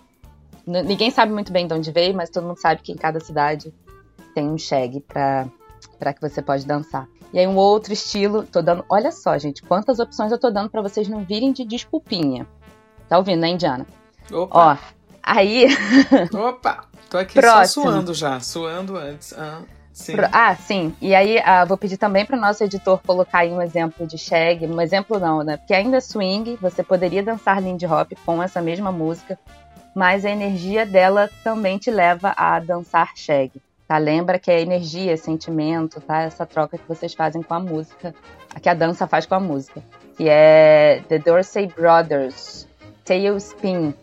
[0.68, 3.74] Ninguém sabe muito bem de onde veio, mas todo mundo sabe que em cada cidade
[4.36, 7.08] tem um shag para que você pode dançar.
[7.32, 10.70] E aí um outro estilo, tô dando, olha só, gente, quantas opções eu tô dando
[10.70, 12.46] para vocês não virem de desculpinha.
[13.08, 13.88] Tá ouvindo, né, Indiana?
[14.30, 14.74] Opa.
[14.74, 14.78] Ó,
[15.24, 15.68] aí
[16.36, 17.86] Opa, tô aqui Próximo.
[17.86, 19.34] só suando já, suando antes.
[19.34, 19.62] Ah.
[19.94, 20.14] Sim.
[20.32, 20.96] Ah, sim.
[21.02, 24.16] E aí, ah, vou pedir também para o nosso editor colocar aí um exemplo de
[24.16, 24.68] shag.
[24.68, 25.58] Um exemplo não, né?
[25.58, 29.40] Porque ainda é swing, você poderia dançar Lindy Hop com essa mesma música
[29.98, 33.52] mas a energia dela também te leva a dançar shag.
[33.88, 33.98] Tá?
[33.98, 36.22] Lembra que é energia, é sentimento, tá?
[36.22, 38.14] Essa troca que vocês fazem com a música,
[38.62, 39.82] que a dança faz com a música,
[40.16, 42.68] que é The Dorsey Brothers,
[43.04, 43.96] Tailspin.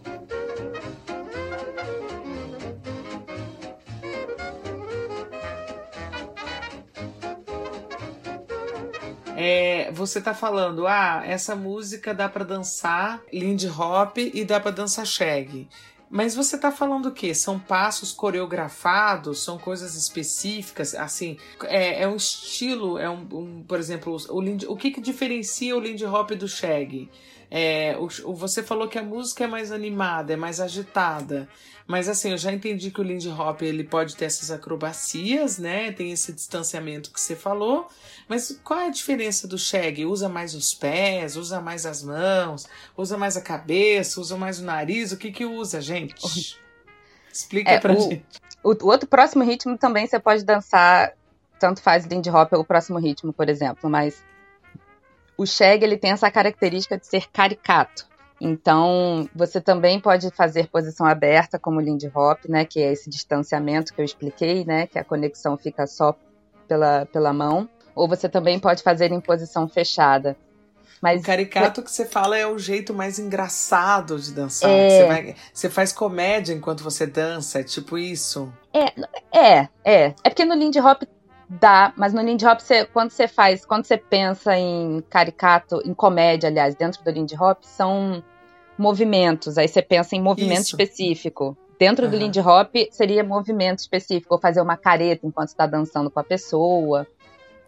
[9.93, 15.07] Você tá falando, ah, essa música dá para dançar Lindy Hop e dá para dançar
[15.07, 15.69] Shag.
[16.11, 17.35] Mas você tá falando o quê?
[17.35, 19.43] São passos coreografados?
[19.43, 20.95] São coisas específicas?
[20.95, 25.01] Assim, é, é um estilo, é um, um, por exemplo, o, Lindy, o que, que
[25.01, 27.11] diferencia o Lindy Hop do Shag?
[27.51, 31.49] É, o, você falou que a música é mais animada, é mais agitada.
[31.87, 35.93] Mas assim, eu já entendi que o Lindy Hop ele pode ter essas acrobacias, né?
[35.93, 37.89] Tem esse distanciamento que você falou.
[38.27, 40.05] Mas qual é a diferença do Shag?
[40.07, 42.67] Usa mais os pés, usa mais as mãos,
[42.97, 45.13] usa mais a cabeça, usa mais o nariz?
[45.13, 46.59] O que que usa, gente?
[47.31, 48.25] Explica é, pra o, gente.
[48.63, 51.13] O, o outro próximo ritmo também você pode dançar,
[51.59, 54.25] tanto faz Lindy Hop ou o próximo ritmo, por exemplo, mas
[55.37, 58.07] o Shag ele tem essa característica de ser caricato.
[58.41, 63.09] Então, você também pode fazer posição aberta, como o Lindy Hop, né, que é esse
[63.09, 66.15] distanciamento que eu expliquei, né, que a conexão fica só
[66.69, 67.69] pela, pela mão.
[67.95, 70.37] Ou você também pode fazer em posição fechada.
[71.01, 74.71] Mas o caricato que você fala é o jeito mais engraçado de dançar.
[74.71, 74.89] É...
[74.89, 78.53] Você, vai, você, faz comédia enquanto você dança, é tipo isso?
[78.73, 80.15] É, é, é.
[80.25, 81.03] É porque no Lindy Hop
[81.61, 85.95] Dá, mas no Lindy Hop, você, quando você faz, quando você pensa em caricato, em
[85.95, 88.23] comédia, aliás, dentro do Lindy Hop, são
[88.77, 89.57] movimentos.
[89.57, 90.71] Aí você pensa em movimento Isso.
[90.71, 91.57] específico.
[91.79, 92.11] Dentro uhum.
[92.11, 96.25] do Lindy Hop seria movimento específico, ou fazer uma careta enquanto está dançando com a
[96.25, 97.07] pessoa.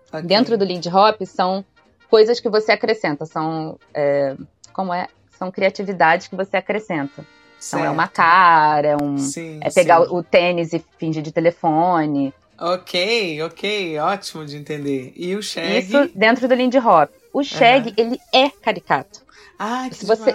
[0.09, 0.22] Okay.
[0.22, 1.64] Dentro do Lindy Hop são
[2.11, 4.37] coisas que você acrescenta, são é,
[4.72, 5.07] como é,
[5.39, 7.24] são criatividades que você acrescenta.
[7.64, 10.09] Então é uma cara, é um sim, é pegar sim.
[10.11, 12.32] o tênis e fingir de telefone.
[12.59, 15.13] Ok, ok, ótimo de entender.
[15.17, 15.79] E o Shag?
[15.79, 17.11] Isso dentro do Lindy Hop.
[17.33, 17.95] O Shag, uhum.
[17.97, 19.21] ele é caricato.
[19.59, 20.33] Ah, que você,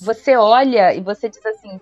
[0.00, 1.80] você olha e você diz assim,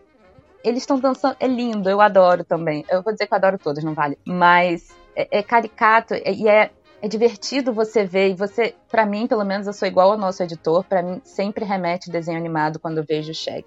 [0.62, 2.84] eles estão dançando, é lindo, eu adoro também.
[2.90, 4.18] Eu vou dizer que eu adoro todos, não vale.
[4.24, 6.70] Mas é, é caricato e é,
[7.02, 8.30] é divertido você ver.
[8.30, 10.82] E você, para mim, pelo menos, eu sou igual ao nosso editor.
[10.84, 13.64] Para mim, sempre remete desenho animado quando eu vejo o Shag.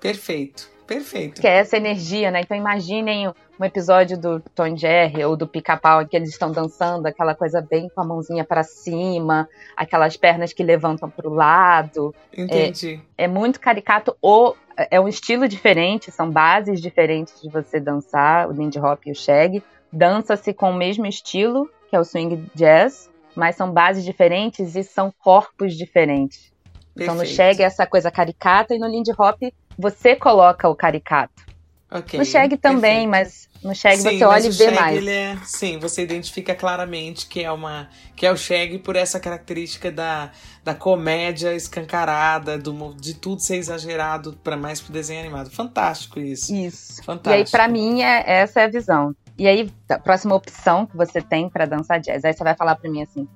[0.00, 0.70] Perfeito.
[0.86, 1.40] Perfeito.
[1.40, 2.40] Que é essa energia, né?
[2.40, 7.06] Então imaginem um episódio do Tom Jerry ou do Pica-Pau em que eles estão dançando,
[7.06, 12.14] aquela coisa bem com a mãozinha para cima, aquelas pernas que levantam para o lado.
[12.36, 13.00] Entendi.
[13.16, 18.48] É, é, muito caricato ou é um estilo diferente, são bases diferentes de você dançar,
[18.48, 19.62] o Lindy Hop e o Shag.
[19.92, 24.84] Dança-se com o mesmo estilo, que é o swing jazz, mas são bases diferentes e
[24.84, 26.52] são corpos diferentes.
[26.94, 27.02] Perfeito.
[27.02, 29.40] Então no Shag é essa coisa caricata e no Lindy Hop
[29.76, 31.48] você coloca o caricato.
[31.90, 33.10] Okay, no Shag também, perfeito.
[33.10, 35.06] mas no Shag sim, você olha e vê Shag, mais.
[35.06, 39.90] É, sim, você identifica claramente que é uma que é o Shag por essa característica
[39.90, 40.30] da,
[40.62, 45.50] da comédia escancarada, do, de tudo ser exagerado para mais pro desenho animado.
[45.50, 46.54] Fantástico isso.
[46.54, 47.02] Isso.
[47.02, 47.30] Fantástico.
[47.30, 49.14] E aí para mim é, essa é a visão.
[49.38, 52.74] E aí, a próxima opção que você tem para dançar jazz, aí você vai falar
[52.74, 53.26] para mim assim: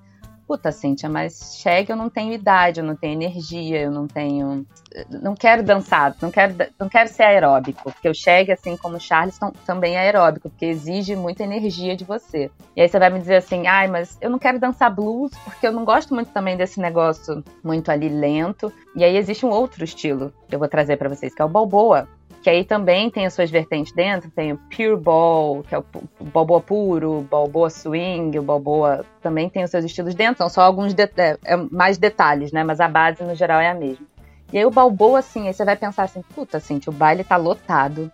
[0.53, 4.67] puta, Cíntia, mas Shag eu não tenho idade, eu não tenho energia, eu não tenho.
[5.09, 9.01] Não quero dançar, não quero, não quero ser aeróbico, porque o Shag, assim como o
[9.01, 12.51] Charleston, também é aeróbico, porque exige muita energia de você.
[12.77, 15.67] E aí você vai me dizer assim, ai, mas eu não quero dançar blues, porque
[15.67, 18.71] eu não gosto muito também desse negócio muito ali lento.
[18.95, 21.49] E aí existe um outro estilo que eu vou trazer para vocês, que é o
[21.49, 22.07] Balboa
[22.43, 25.85] que aí também tem as suas vertentes dentro, tem o Pure Ball, que é o
[26.21, 30.93] Balboa puro, Balboa Swing, o Balboa também tem os seus estilos dentro, são só alguns
[30.93, 34.05] de é, é, mais detalhes, né, mas a base no geral é a mesma.
[34.53, 37.37] E aí o Balboa, assim, aí você vai pensar assim, puta, assim, o baile tá
[37.37, 38.11] lotado,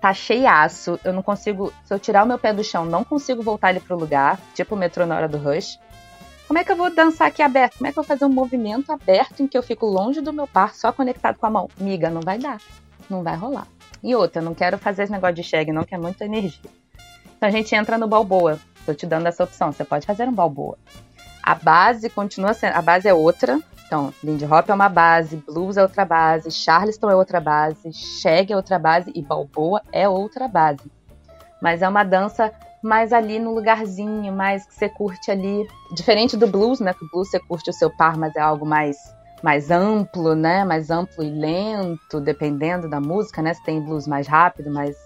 [0.00, 3.42] tá cheiaço, eu não consigo, se eu tirar o meu pé do chão, não consigo
[3.42, 5.78] voltar ele pro lugar, tipo o metrô na hora do rush.
[6.48, 7.76] Como é que eu vou dançar aqui aberto?
[7.76, 10.32] Como é que eu vou fazer um movimento aberto em que eu fico longe do
[10.32, 11.68] meu par, só conectado com a mão?
[11.78, 12.58] Miga, não vai dar
[13.10, 13.66] não vai rolar.
[14.02, 16.70] E outra, não quero fazer esse negócio de shag, não, que é muita energia.
[17.36, 18.58] Então a gente entra no balboa.
[18.84, 19.72] Tô te dando essa opção.
[19.72, 20.78] Você pode fazer um balboa.
[21.42, 22.74] A base continua sendo.
[22.74, 23.60] A base é outra.
[23.86, 28.52] Então, Lindy Hop é uma base, blues é outra base, Charleston é outra base, shag
[28.52, 30.90] é outra base e balboa é outra base.
[31.62, 32.52] Mas é uma dança
[32.82, 35.68] mais ali no lugarzinho, mais que você curte ali.
[35.92, 36.92] Diferente do blues, né?
[36.92, 38.96] Que o blues você curte o seu par, mas é algo mais
[39.42, 40.64] mais amplo, né?
[40.64, 43.54] Mais amplo e lento, dependendo da música, né?
[43.54, 44.96] Se tem blues mais rápido, mas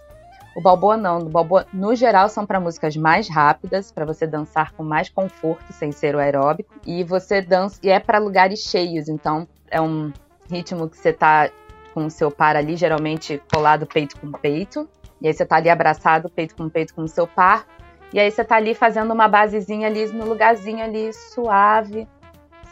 [0.57, 1.18] o balboa não.
[1.18, 5.72] O balboa, no geral, são para músicas mais rápidas, para você dançar com mais conforto,
[5.72, 6.74] sem ser o aeróbico.
[6.87, 10.12] E você dança e é para lugares cheios, então é um
[10.51, 11.51] ritmo que você tá
[11.95, 14.89] com o seu par ali, geralmente colado peito com peito.
[15.20, 17.66] E aí você tá ali abraçado, peito com peito com o seu par.
[18.12, 22.09] E aí você tá ali fazendo uma basezinha ali no lugarzinho ali suave,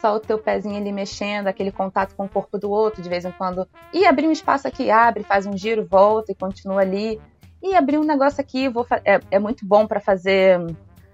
[0.01, 3.25] só o teu pezinho ali mexendo, aquele contato com o corpo do outro de vez
[3.25, 3.67] em quando.
[3.93, 7.19] E abrir um espaço aqui, abre, faz um giro, volta e continua ali.
[7.61, 10.59] E abrir um negócio aqui, vou é, é muito bom para fazer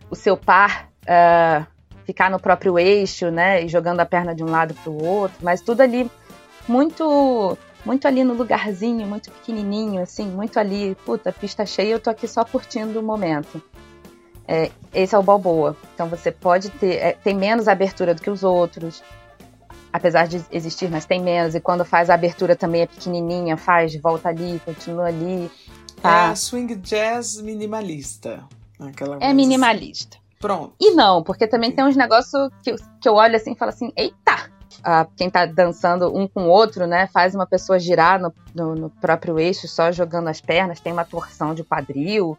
[0.10, 1.66] o seu par uh,
[2.06, 3.64] ficar no próprio eixo, né?
[3.64, 6.10] E jogando a perna de um lado para o outro, mas tudo ali
[6.68, 12.10] muito muito ali no lugarzinho, muito pequenininho, assim, muito ali, puta, pista cheia, eu tô
[12.10, 13.62] aqui só curtindo o momento.
[14.48, 15.76] É, esse é o Balboa.
[15.94, 16.96] Então você pode ter.
[16.96, 19.04] É, tem menos abertura do que os outros.
[19.92, 21.56] Apesar de existir, mas tem menos.
[21.56, 25.50] E quando faz a abertura também é pequenininha, faz, volta ali, continua ali.
[26.02, 26.32] Tá?
[26.32, 28.44] É swing jazz minimalista.
[28.80, 30.18] Aquela é minimalista.
[30.18, 30.26] Assim.
[30.40, 30.74] Pronto.
[30.80, 33.92] E não, porque também tem uns negócios que, que eu olho assim e falo assim:
[33.96, 34.54] eita!
[34.84, 37.08] Ah, quem tá dançando um com o outro, né?
[37.08, 41.06] Faz uma pessoa girar no, no, no próprio eixo, só jogando as pernas, tem uma
[41.06, 42.38] torção de quadril.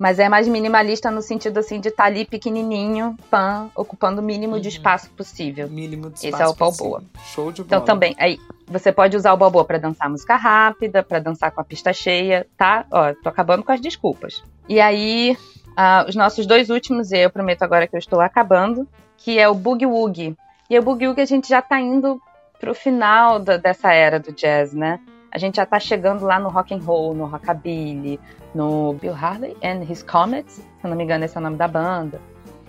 [0.00, 4.24] Mas é mais minimalista no sentido assim de estar tá ali pequenininho, pan, ocupando o
[4.24, 4.60] mínimo uhum.
[4.60, 5.68] de espaço possível.
[5.68, 6.36] Mínimo de espaço.
[6.36, 7.02] Esse é o balboa.
[7.22, 7.82] Show de então, bola.
[7.82, 11.60] Então também, aí você pode usar o balboa para dançar música rápida, para dançar com
[11.60, 12.86] a pista cheia, tá?
[12.90, 14.42] Ó, tô acabando com as desculpas.
[14.66, 15.36] E aí,
[15.68, 18.88] uh, os nossos dois últimos, e eu prometo agora que eu estou acabando,
[19.18, 20.34] que é o Boogie Woogie.
[20.70, 22.18] E o Boogie Woogie a gente já tá indo
[22.58, 24.98] pro final da, dessa era do jazz, né?
[25.32, 28.18] A gente já tá chegando lá no rock and roll, no rockabilly,
[28.54, 31.68] no Bill Harley and His Comets, se não me engano esse é o nome da
[31.68, 32.20] banda.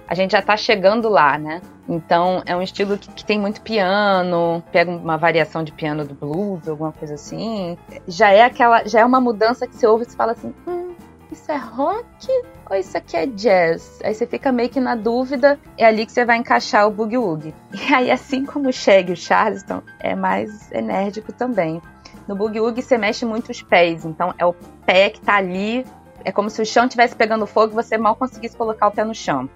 [0.08, 1.62] A gente já tá chegando lá, né?
[1.88, 6.14] Então é um estilo que, que, tem muito piano, pega uma variação de piano do
[6.14, 7.78] blues, alguma coisa assim.
[8.08, 10.94] Já é aquela, já é uma mudança que você ouve e fala assim, hum,
[11.32, 12.28] isso é rock
[12.70, 14.02] ou isso aqui é jazz?
[14.04, 17.18] Aí você fica meio que na dúvida, é ali que você vai encaixar o boogie
[17.18, 17.56] woogie.
[17.74, 21.82] E aí assim como e o Charleston, é mais enérgico também.
[22.28, 24.54] No woogie você mexe muito os pés, então é o
[24.86, 25.86] pé que tá ali,
[26.24, 29.04] é como se o chão estivesse pegando fogo e você mal conseguisse colocar o pé
[29.04, 29.50] no chão.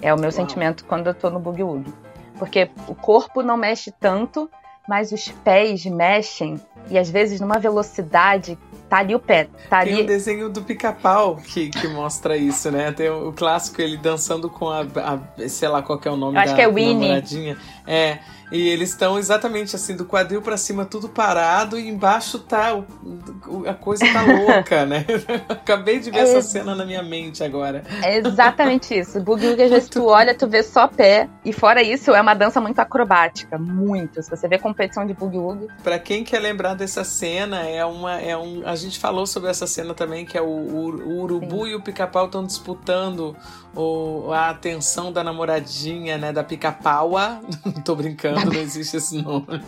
[0.00, 0.32] É o meu Uau.
[0.32, 1.92] sentimento quando eu tô no woogie.
[2.38, 4.50] Porque o corpo não mexe tanto,
[4.88, 9.48] mas os pés mexem e às vezes numa velocidade tá ali o pé.
[9.70, 10.02] Tá Tem ali...
[10.02, 12.92] o desenho do pica-pau que, que mostra isso, né?
[12.92, 16.36] Tem o, o clássico, ele dançando com a, a, sei lá qual é o nome
[16.36, 16.94] Eu acho da que é Winnie.
[17.08, 17.56] namoradinha.
[17.86, 18.18] É,
[18.50, 22.70] e eles estão exatamente assim, do quadril pra cima tudo parado e embaixo tá,
[23.66, 25.04] a coisa tá louca, né?
[25.48, 26.22] Acabei de ver É.
[26.22, 27.82] essa cena na minha mente agora.
[28.02, 29.20] É exatamente isso.
[29.20, 31.28] Boogie às vezes tu olha, tu vê só pé.
[31.44, 33.58] E fora isso, é uma dança muito acrobática.
[33.58, 34.22] Muito.
[34.22, 38.20] Se você vê competição de Boogie Woogie, Pra quem quer lembrar dessa cena, é uma
[38.20, 41.66] é um a gente falou sobre essa cena também que é o, o, o urubu
[41.66, 43.36] e o pica-pau estão disputando
[43.74, 47.40] o, a atenção da namoradinha, né, da pica-paua.
[47.84, 49.62] Tô brincando, não existe esse nome.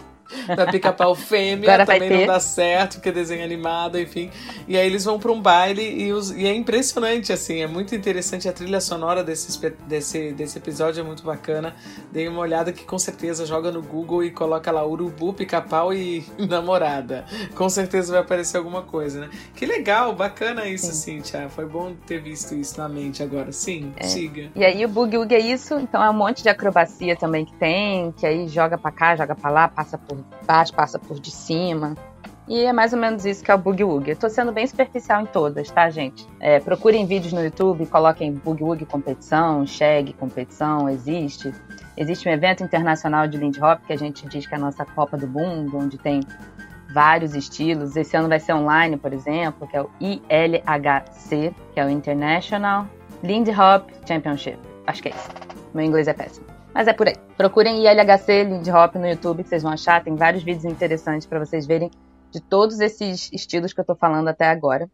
[0.56, 4.30] Da pica-pau fêmea Agora também não dá certo, porque é desenho animado, enfim.
[4.66, 7.94] E aí eles vão pra um baile e, os- e é impressionante, assim, é muito
[7.94, 11.74] interessante a trilha sonora desse, desse, desse episódio, é muito bacana.
[12.12, 16.24] Dei uma olhada que com certeza joga no Google e coloca lá urubu, pica-pau e
[16.38, 17.24] namorada.
[17.54, 19.30] Com certeza vai aparecer alguma coisa, né?
[19.54, 21.48] Que legal, bacana isso, Cíntia.
[21.48, 23.52] Foi bom ter visto isso na mente agora.
[23.52, 24.04] Sim, É.
[24.04, 24.50] siga.
[24.54, 27.54] E aí o Boogie Woogie é isso, então é um monte de acrobacia também que
[27.54, 30.15] tem, que aí joga pra cá, joga pra lá, passa por
[30.46, 31.94] baixo, passa por de cima.
[32.48, 34.10] E é mais ou menos isso que é o Boogie Woogie.
[34.10, 36.26] Eu tô sendo bem superficial em todas, tá, gente?
[36.38, 41.52] É, procurem vídeos no YouTube, coloquem Boogie Woogie competição, Shag competição, existe.
[41.96, 44.84] Existe um evento internacional de Lindy Hop que a gente diz que é a nossa
[44.84, 46.20] Copa do Mundo, onde tem
[46.92, 47.96] vários estilos.
[47.96, 52.86] Esse ano vai ser online, por exemplo, que é o ILHC, que é o International
[53.24, 54.58] Lindy Hop Championship.
[54.86, 55.28] Acho que é isso.
[55.74, 56.45] Meu inglês é péssimo.
[56.76, 57.16] Mas é por aí.
[57.38, 60.04] Procurem ILHC Lindy Hop no YouTube que vocês vão achar.
[60.04, 61.90] Tem vários vídeos interessantes para vocês verem
[62.30, 64.86] de todos esses estilos que eu tô falando até agora.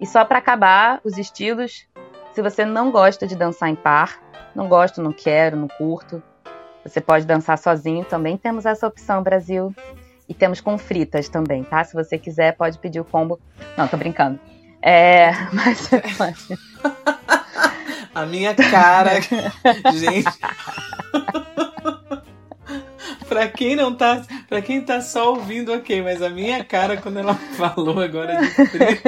[0.00, 1.86] E só para acabar, os estilos,
[2.34, 4.20] se você não gosta de dançar em par,
[4.52, 6.20] não gosto, não quero, não curto,
[6.84, 9.72] você pode dançar sozinho, também temos essa opção, Brasil.
[10.28, 11.84] E temos com fritas também, tá?
[11.84, 13.38] Se você quiser, pode pedir o combo.
[13.78, 14.40] Não, tô brincando.
[14.82, 16.58] É, mas você pode.
[18.16, 19.20] A minha cara,
[19.92, 20.24] gente.
[23.28, 27.18] pra quem não tá, para quem tá só ouvindo, ok, mas a minha cara quando
[27.18, 28.98] ela falou agora de frio.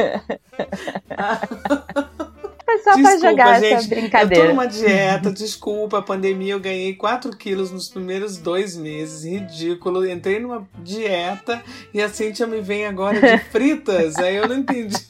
[2.67, 4.45] Foi só pra jogar essa brincadeira.
[4.45, 9.25] Eu tô numa dieta, desculpa, a pandemia eu ganhei 4 quilos nos primeiros dois meses,
[9.25, 10.07] ridículo.
[10.07, 15.09] Entrei numa dieta e a Cintia me vem agora de fritas, aí eu não entendi.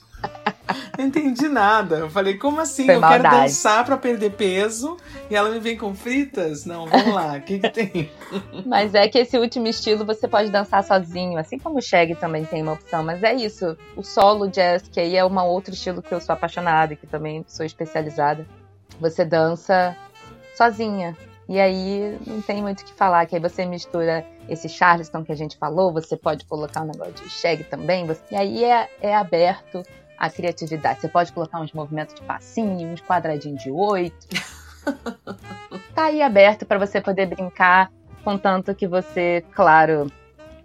[0.99, 1.97] Não entendi nada.
[1.97, 2.85] Eu falei, como assim?
[2.87, 3.23] Foi eu maldade.
[3.29, 4.97] quero dançar pra perder peso
[5.31, 6.65] e ela me vem com fritas?
[6.67, 8.11] Não, vamos lá, o que, que tem?
[8.67, 12.45] Mas é que esse último estilo você pode dançar sozinho, assim como o Shag também
[12.45, 13.03] tem uma opção.
[13.03, 16.33] Mas é isso, o solo jazz, que aí é um outro estilo que eu sou
[16.35, 18.45] apaixonada e que também sou especializada.
[19.01, 19.97] Você dança
[20.57, 21.17] sozinha.
[21.49, 25.33] E aí não tem muito o que falar, que aí você mistura esse Charleston que
[25.33, 28.87] a gente falou, você pode colocar um negócio de Shag também, você- e aí é,
[29.01, 29.83] é aberto
[30.19, 31.01] à criatividade.
[31.01, 34.27] Você pode colocar uns movimentos de passinho, uns quadradinhos de oito.
[35.95, 37.91] tá aí aberto para você poder brincar,
[38.25, 40.11] contanto que você, claro,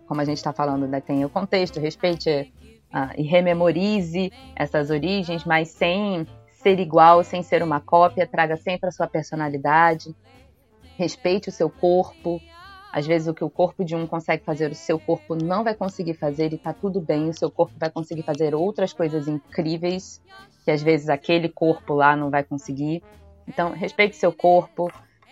[0.08, 2.52] como a gente está falando, né, tem o contexto, respeite
[2.92, 8.88] ah, e rememorize essas origens, mas sem ser igual, sem ser uma cópia, traga sempre
[8.88, 10.16] a sua personalidade,
[10.98, 12.42] respeite o seu corpo.
[12.94, 15.74] Às vezes o que o corpo de um consegue fazer, o seu corpo não vai
[15.74, 20.22] conseguir fazer e tá tudo bem, o seu corpo vai conseguir fazer outras coisas incríveis
[20.64, 23.04] que às vezes aquele corpo lá não vai conseguir.
[23.48, 24.88] Então, respeite seu corpo,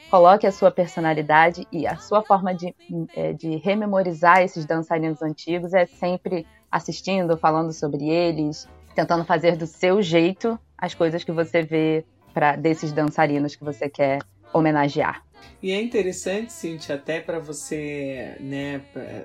[0.09, 2.76] coloque a sua personalidade e a sua forma de,
[3.14, 9.68] eh, de rememorizar esses dançarinos antigos é sempre assistindo, falando sobre eles, tentando fazer do
[9.68, 12.03] seu jeito as coisas que você vê
[12.34, 14.20] pra, desses dançarinos que você quer
[14.53, 15.30] homenagear.
[15.61, 18.81] E é interessante, Cintia, até para você, né,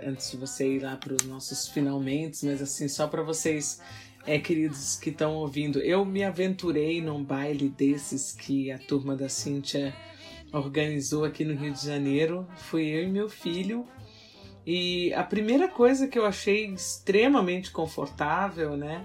[0.07, 3.81] antes de você ir lá para os nossos finalmente, mas assim, só para vocês,
[4.27, 9.29] é, queridos que estão ouvindo, eu me aventurei num baile desses que a turma da
[9.29, 9.95] Cintia
[10.53, 12.47] organizou aqui no Rio de Janeiro.
[12.57, 13.87] Fui eu e meu filho.
[14.67, 19.05] E a primeira coisa que eu achei extremamente confortável, né,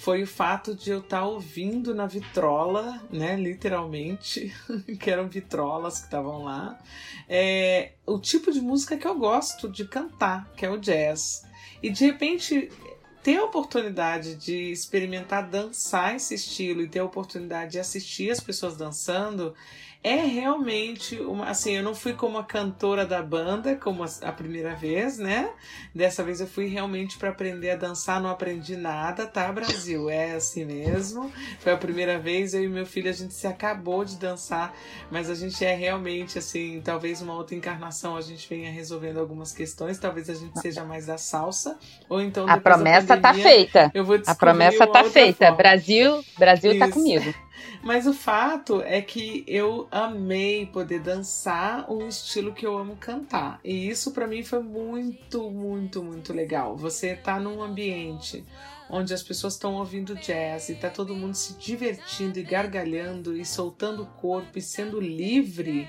[0.00, 4.54] foi o fato de eu estar ouvindo na vitrola, né, literalmente,
[5.00, 6.78] que eram vitrolas que estavam lá,
[7.28, 11.44] é, o tipo de música que eu gosto de cantar, que é o jazz.
[11.82, 12.70] E de repente
[13.22, 18.40] ter a oportunidade de experimentar dançar esse estilo e ter a oportunidade de assistir as
[18.40, 19.54] pessoas dançando
[20.08, 21.50] é realmente uma.
[21.50, 25.50] Assim, eu não fui como a cantora da banda, como a, primeira vez, né?
[25.94, 30.08] Dessa vez eu fui realmente para aprender a dançar, não aprendi nada, tá, Brasil?
[30.08, 31.30] É assim mesmo.
[31.60, 34.74] Foi a primeira vez, eu e meu filho, a gente se acabou de dançar,
[35.10, 39.52] mas a gente é realmente, assim, talvez uma outra encarnação a gente venha resolvendo algumas
[39.52, 41.78] questões, talvez a gente seja mais da salsa,
[42.08, 42.48] ou então.
[42.48, 43.90] A promessa tá pandemia, tá feita.
[43.94, 45.46] Eu vou a promessa tá feita.
[45.46, 45.56] Forma.
[45.56, 46.88] Brasil, Brasil tá Isso.
[46.88, 47.47] tá comigo.
[47.82, 53.60] Mas o fato é que eu amei poder dançar um estilo que eu amo cantar.
[53.64, 56.76] E isso para mim foi muito, muito, muito legal.
[56.76, 58.44] Você tá num ambiente
[58.90, 63.44] onde as pessoas estão ouvindo jazz e tá todo mundo se divertindo e gargalhando e
[63.44, 65.88] soltando o corpo e sendo livre.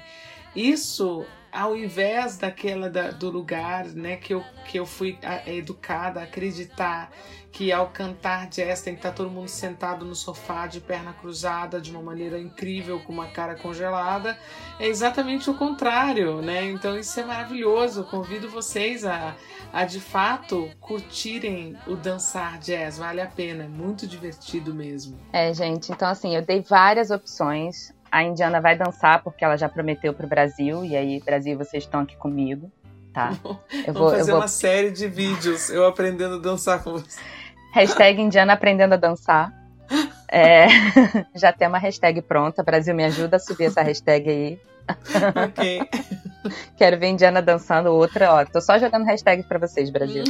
[0.55, 5.17] Isso ao invés daquela da, do lugar né, que, eu, que eu fui
[5.47, 7.11] educada a acreditar
[7.51, 11.81] que ao cantar jazz tem que estar todo mundo sentado no sofá de perna cruzada
[11.81, 14.37] de uma maneira incrível com uma cara congelada
[14.79, 16.65] é exatamente o contrário né?
[16.69, 18.01] Então isso é maravilhoso.
[18.01, 19.35] Eu convido vocês a,
[19.73, 22.97] a de fato curtirem o dançar jazz.
[22.97, 25.17] Vale a pena é muito divertido mesmo.
[25.33, 29.69] É gente então assim eu dei várias opções a Indiana vai dançar porque ela já
[29.69, 30.83] prometeu pro Brasil.
[30.85, 32.71] E aí, Brasil, vocês estão aqui comigo,
[33.13, 33.31] tá?
[33.85, 34.41] Eu vou, Vamos fazer eu vou...
[34.41, 37.19] uma série de vídeos eu aprendendo a dançar com você.
[37.73, 39.53] Hashtag Indiana aprendendo a dançar.
[40.31, 40.67] É,
[41.35, 42.63] já tem uma hashtag pronta.
[42.63, 44.59] Brasil, me ajuda a subir essa hashtag aí.
[45.47, 45.81] Ok.
[46.77, 48.33] Quero ver Indiana dançando outra.
[48.33, 50.23] Ó, tô só jogando hashtag para vocês, Brasil.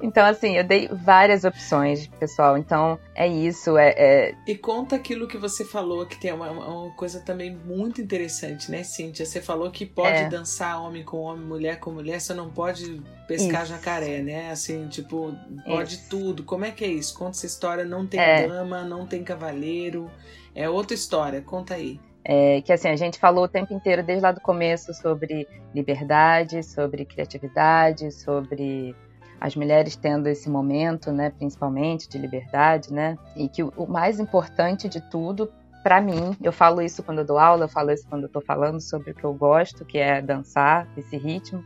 [0.00, 2.56] Então, assim, eu dei várias opções, pessoal.
[2.56, 3.76] Então, é isso.
[3.76, 4.34] É, é...
[4.46, 8.82] E conta aquilo que você falou, que tem uma, uma, coisa também muito interessante, né,
[8.82, 9.26] Cíntia?
[9.26, 10.28] Você falou que pode é.
[10.28, 13.72] dançar homem com homem, mulher com mulher, você não pode pescar isso.
[13.72, 14.50] jacaré, né?
[14.50, 15.34] Assim, tipo,
[15.64, 16.08] pode isso.
[16.08, 16.42] tudo.
[16.42, 17.16] Como é que é isso?
[17.16, 17.84] Conta essa história.
[17.84, 18.46] Não tem é.
[18.46, 20.10] dama, não tem cavaleiro.
[20.54, 21.40] É outra história.
[21.42, 22.00] Conta aí.
[22.24, 26.62] É, que assim, a gente falou o tempo inteiro, desde lá do começo, sobre liberdade,
[26.62, 28.94] sobre criatividade, sobre
[29.40, 34.88] as mulheres tendo esse momento, né, principalmente de liberdade, né, e que o, mais importante
[34.88, 35.50] de tudo,
[35.82, 38.42] para mim, eu falo isso quando eu dou aula, eu falo isso quando eu estou
[38.42, 41.62] falando sobre o que eu gosto, que é dançar, esse ritmo,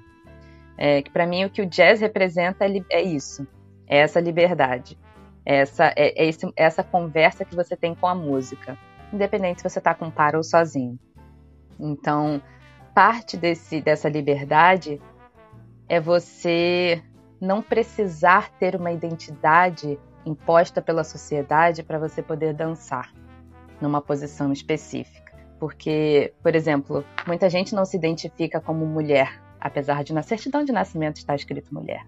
[0.76, 3.46] é, que para mim o que o jazz representa é, é isso,
[3.86, 4.98] é essa liberdade,
[5.44, 8.76] é essa, é, é esse, é essa conversa que você tem com a música
[9.12, 10.98] independente se você está com par ou sozinho.
[11.78, 12.40] Então,
[12.94, 15.00] parte desse, dessa liberdade
[15.88, 17.02] é você
[17.42, 23.12] não precisar ter uma identidade imposta pela sociedade para você poder dançar
[23.80, 25.32] numa posição específica.
[25.58, 30.70] Porque, por exemplo, muita gente não se identifica como mulher, apesar de na certidão de
[30.70, 32.06] nascimento estar escrito mulher.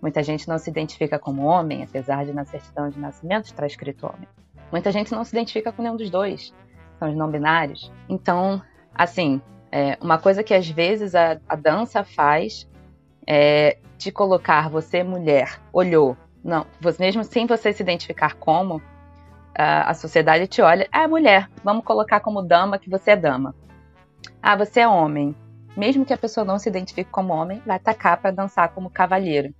[0.00, 4.06] Muita gente não se identifica como homem, apesar de na certidão de nascimento estar escrito
[4.06, 4.26] homem.
[4.72, 6.54] Muita gente não se identifica com nenhum dos dois,
[6.98, 7.92] são os não binários.
[8.08, 8.62] Então,
[8.94, 12.66] assim, é, uma coisa que às vezes a, a dança faz
[13.26, 16.66] é de colocar você, mulher, olhou, não,
[16.98, 18.82] mesmo sem você se identificar como,
[19.56, 23.54] a, sociedade te olha, ah, mulher, vamos colocar como dama que você é dama.
[24.42, 25.34] Ah, você é homem.
[25.76, 29.54] Mesmo que a pessoa não se identifique como homem, vai atacar para dançar como cavalheiro.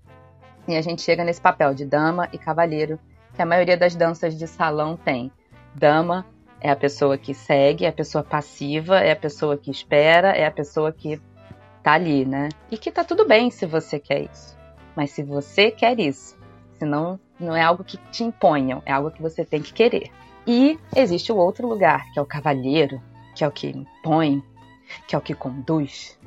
[0.67, 2.99] E a gente chega nesse papel de dama e cavalheiro
[3.35, 5.31] que a maioria das danças de salão tem.
[5.75, 6.25] Dama
[6.61, 10.47] é a pessoa que segue, é a pessoa passiva, é a pessoa que espera, é
[10.47, 11.21] a pessoa que
[11.85, 12.49] tá ali, né?
[12.71, 14.57] E que tá tudo bem se você quer isso.
[14.97, 16.37] Mas se você quer isso,
[16.79, 20.11] senão não é algo que te imponham, é algo que você tem que querer.
[20.47, 23.01] E existe o outro lugar, que é o cavalheiro,
[23.37, 24.43] que é o que impõe,
[25.07, 26.19] que é o que conduz,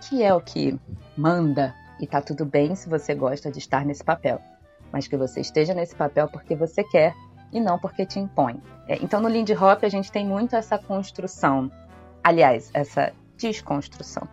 [0.00, 0.78] que é o que
[1.16, 4.40] manda, e tá tudo bem se você gosta de estar nesse papel
[4.92, 7.14] mas que você esteja nesse papel porque você quer
[7.52, 8.60] e não porque te impõe.
[8.88, 11.70] É, então, no Lindy Hop, a gente tem muito essa construção,
[12.22, 14.26] aliás, essa desconstrução,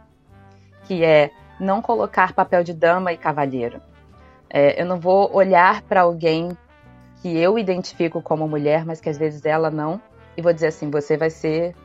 [0.86, 3.82] que é não colocar papel de dama e cavalheiro.
[4.50, 6.56] É, eu não vou olhar para alguém
[7.22, 10.00] que eu identifico como mulher, mas que às vezes ela não,
[10.36, 11.76] e vou dizer assim: você vai ser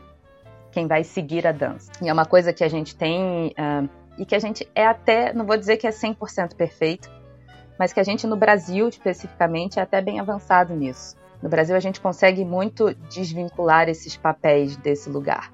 [0.71, 1.91] quem vai seguir a dança.
[2.03, 3.89] E é uma coisa que a gente tem, uh,
[4.19, 7.11] e que a gente é até, não vou dizer que é 100% perfeito,
[7.79, 11.17] mas que a gente no Brasil especificamente é até bem avançado nisso.
[11.41, 15.53] No Brasil a gente consegue muito desvincular esses papéis desse lugar.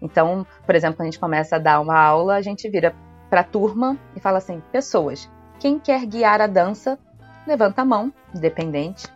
[0.00, 2.94] Então, por exemplo, quando a gente começa a dar uma aula, a gente vira
[3.28, 6.98] para a turma e fala assim: pessoas, quem quer guiar a dança,
[7.46, 9.06] levanta a mão, independente.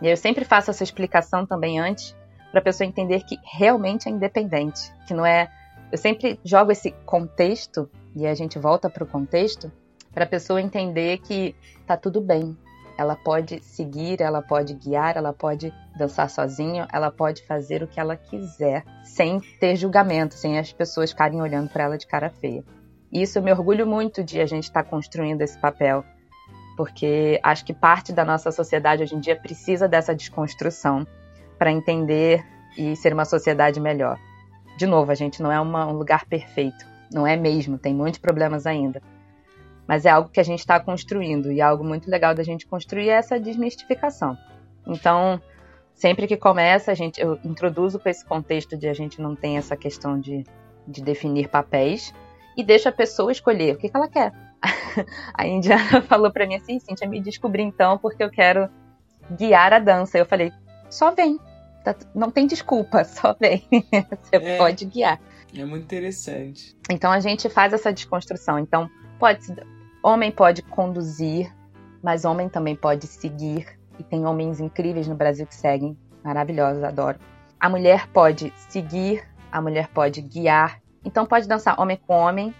[0.00, 2.14] E eu sempre faço essa explicação também antes,
[2.50, 5.50] para a pessoa entender que realmente é independente, que não é.
[5.90, 9.70] Eu sempre jogo esse contexto e a gente volta para o contexto
[10.16, 11.54] para a pessoa entender que
[11.86, 12.56] tá tudo bem.
[12.96, 18.00] Ela pode seguir, ela pode guiar, ela pode dançar sozinha, ela pode fazer o que
[18.00, 22.64] ela quiser, sem ter julgamento, sem as pessoas ficarem olhando para ela de cara feia.
[23.12, 26.04] E isso eu me orgulho muito de a gente estar tá construindo esse papel,
[26.76, 31.06] porque acho que parte da nossa sociedade hoje em dia precisa dessa desconstrução
[31.58, 32.44] para entender
[32.76, 34.18] e ser uma sociedade melhor.
[34.78, 38.20] De novo, a gente não é uma, um lugar perfeito, não é mesmo, tem muitos
[38.20, 39.00] problemas ainda
[39.86, 43.08] mas é algo que a gente está construindo e algo muito legal da gente construir
[43.08, 44.36] é essa desmistificação.
[44.86, 45.40] Então,
[45.94, 49.56] sempre que começa, a gente, eu introduzo com esse contexto de a gente não tem
[49.56, 50.44] essa questão de,
[50.86, 52.12] de definir papéis
[52.56, 54.32] e deixa a pessoa escolher o que, que ela quer.
[55.34, 58.68] a Indiana falou para mim assim, Cintia, me descobri então porque eu quero
[59.30, 60.18] guiar a dança.
[60.18, 60.52] Eu falei,
[60.90, 61.38] só vem,
[61.84, 65.20] tá, não tem desculpa, só vem, você é, pode guiar.
[65.56, 66.76] É muito interessante.
[66.90, 68.58] Então a gente faz essa desconstrução.
[68.58, 68.88] Então
[69.18, 69.40] pode
[70.06, 71.52] Homem pode conduzir,
[72.00, 73.66] mas homem também pode seguir.
[73.98, 77.18] E tem homens incríveis no Brasil que seguem, maravilhosos, adoro.
[77.58, 80.80] A mulher pode seguir, a mulher pode guiar.
[81.04, 82.54] Então pode dançar homem com homem,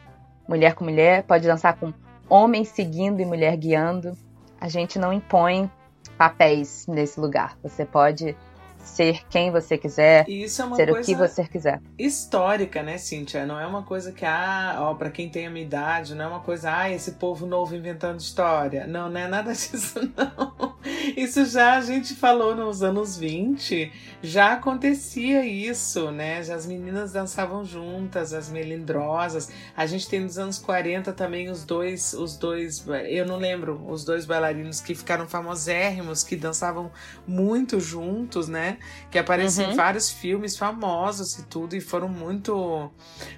[0.48, 1.94] mulher com mulher, pode dançar com
[2.28, 4.18] homem seguindo e mulher guiando.
[4.60, 5.70] A gente não impõe
[6.18, 7.56] papéis nesse lugar.
[7.62, 8.36] Você pode
[8.87, 11.81] ser quem você quiser, isso é uma ser coisa o que você quiser.
[11.99, 13.45] Histórica, né, Cíntia?
[13.47, 16.29] Não é uma coisa que, ah, ó, pra quem tem a minha idade, não é
[16.29, 18.87] uma coisa, ah, esse povo novo inventando história.
[18.87, 20.77] Não, não é nada disso, não.
[21.16, 23.93] Isso já a gente falou nos anos 20,
[24.23, 26.39] já acontecia isso, né?
[26.39, 29.51] As meninas dançavam juntas, as melindrosas.
[29.77, 34.05] A gente tem nos anos 40 também os dois, os dois, eu não lembro, os
[34.05, 36.91] dois bailarinos que ficaram famosérrimos, que dançavam
[37.27, 38.78] muito juntos, né?
[39.11, 39.73] Que apareciam uhum.
[39.73, 42.91] em vários filmes famosos e tudo, e foram muito.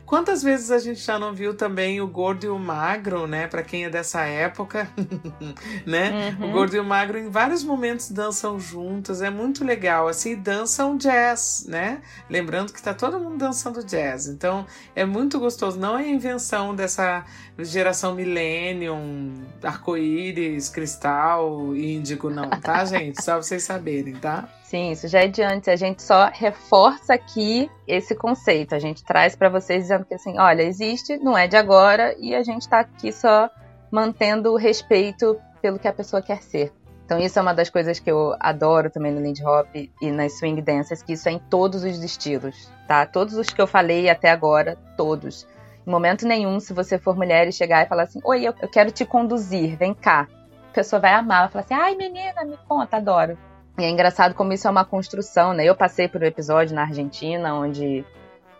[0.06, 3.46] Quantas vezes a gente já não viu também o gordo e o magro, né?
[3.46, 4.88] Para quem é dessa época,
[5.84, 6.36] né?
[6.38, 6.48] Uhum.
[6.48, 10.08] O gordo e o magro em vários momentos dançam juntos, é muito legal.
[10.08, 12.00] Assim, dançam jazz, né?
[12.28, 15.78] Lembrando que tá todo mundo dançando jazz, então é muito gostoso.
[15.78, 17.24] Não é invenção dessa
[17.58, 23.22] geração millennium, arco-íris, cristal, índigo, não, tá, gente?
[23.22, 24.48] Só vocês saberem, tá?
[24.64, 25.68] Sim, isso já é de antes.
[25.68, 28.74] A gente só reforça aqui esse conceito.
[28.74, 32.34] A gente traz para vocês dizendo que assim, olha, existe, não é de agora e
[32.34, 33.48] a gente está aqui só
[33.90, 36.72] mantendo o respeito pelo que a pessoa quer ser.
[37.08, 40.34] Então isso é uma das coisas que eu adoro também no Lindy Hop e nas
[40.34, 43.06] swing dances, que isso é em todos os estilos, tá?
[43.06, 45.46] Todos os que eu falei até agora, todos.
[45.86, 48.90] Em momento nenhum, se você for mulher e chegar e falar assim, oi, eu, quero
[48.90, 50.28] te conduzir, vem cá.
[50.70, 53.38] A pessoa vai amar, vai falar assim, ai menina, me conta, adoro.
[53.78, 55.64] E é engraçado como isso é uma construção, né?
[55.64, 58.04] Eu passei por um episódio na Argentina onde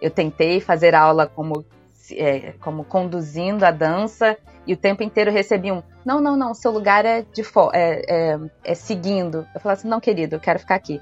[0.01, 1.67] eu tentei fazer aula como,
[2.13, 4.39] é, como conduzindo a dança
[4.69, 7.43] e o tempo inteiro recebi um não, não, não, seu lugar é de
[7.73, 9.47] é, é, é, seguindo.
[9.55, 11.01] Eu falava assim, não, querido, eu quero ficar aqui.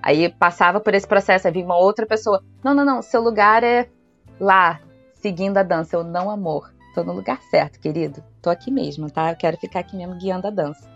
[0.00, 3.64] Aí passava por esse processo, aí vinha uma outra pessoa, não, não, não, seu lugar
[3.64, 3.88] é
[4.38, 4.80] lá,
[5.14, 5.96] seguindo a dança.
[5.96, 8.22] Eu, não, amor, tô no lugar certo, querido.
[8.40, 9.32] Tô aqui mesmo, tá?
[9.32, 10.88] Eu quero ficar aqui mesmo guiando a dança.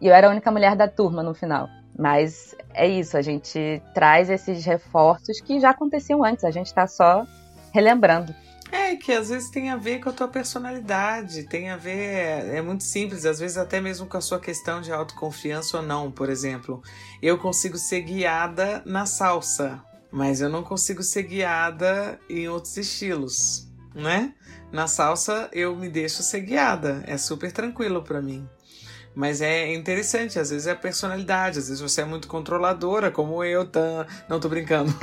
[0.00, 1.68] E eu era a única mulher da turma no final.
[1.98, 6.86] Mas é isso, a gente traz esses reforços que já aconteciam antes, a gente está
[6.86, 7.26] só
[7.72, 8.34] relembrando.
[8.76, 12.44] É, que às vezes tem a ver com a tua personalidade, tem a ver.
[12.54, 16.10] É muito simples, às vezes até mesmo com a sua questão de autoconfiança ou não,
[16.10, 16.82] por exemplo.
[17.22, 19.82] Eu consigo ser guiada na salsa,
[20.12, 24.34] mas eu não consigo ser guiada em outros estilos, né?
[24.70, 28.46] Na salsa eu me deixo ser guiada, é super tranquilo para mim.
[29.16, 33.42] Mas é interessante, às vezes é a personalidade, às vezes você é muito controladora, como
[33.42, 34.06] eu, tá...
[34.28, 34.94] não tô brincando.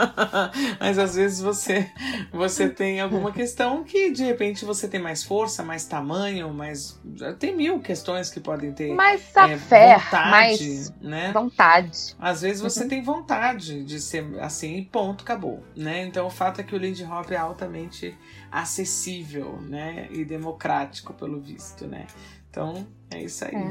[0.78, 1.90] Mas às vezes você
[2.30, 7.00] você tem alguma questão que de repente você tem mais força, mais tamanho, mais
[7.38, 11.32] tem mil questões que podem ter mais é, fé, vontade, mais né?
[11.32, 12.14] vontade.
[12.18, 12.88] Às vezes você uhum.
[12.88, 16.04] tem vontade de ser assim e ponto, acabou, né?
[16.04, 18.14] Então o fato é que o Lindy Hop é altamente
[18.50, 22.06] acessível, né, e democrático pelo visto, né?
[22.56, 23.54] Então, é isso aí.
[23.54, 23.68] É.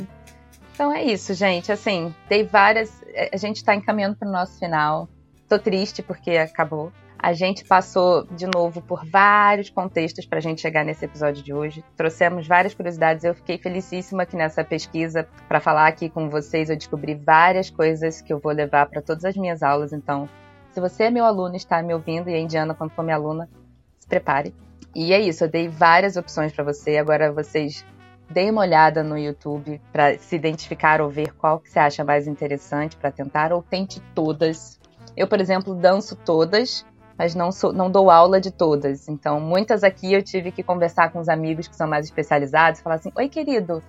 [0.74, 1.72] Então é isso, gente.
[1.72, 3.02] Assim, dei várias.
[3.08, 5.10] É, a gente está encaminhando para o nosso final.
[5.50, 6.92] Tô triste porque acabou.
[7.18, 11.52] A gente passou de novo por vários contextos para a gente chegar nesse episódio de
[11.52, 11.84] hoje.
[11.98, 13.24] Trouxemos várias curiosidades.
[13.24, 18.22] Eu fiquei felicíssima que nessa pesquisa para falar aqui com vocês eu descobri várias coisas
[18.22, 19.94] que eu vou levar para todas as minhas aulas.
[19.94, 20.30] Então,
[20.72, 23.50] se você é meu aluno está me ouvindo e a Indiana quando for minha aluna,
[23.98, 24.54] se prepare.
[24.94, 25.46] E é isso.
[25.46, 26.98] Eu dei várias opções para você.
[26.98, 27.84] Agora vocês
[28.30, 32.28] Dê uma olhada no YouTube para se identificar ou ver qual que você acha mais
[32.28, 34.80] interessante para tentar, ou tente todas.
[35.16, 36.86] Eu, por exemplo, danço todas,
[37.18, 39.08] mas não, sou, não dou aula de todas.
[39.08, 42.96] Então, muitas aqui eu tive que conversar com os amigos que são mais especializados, falar
[42.96, 43.82] assim: Oi, querido,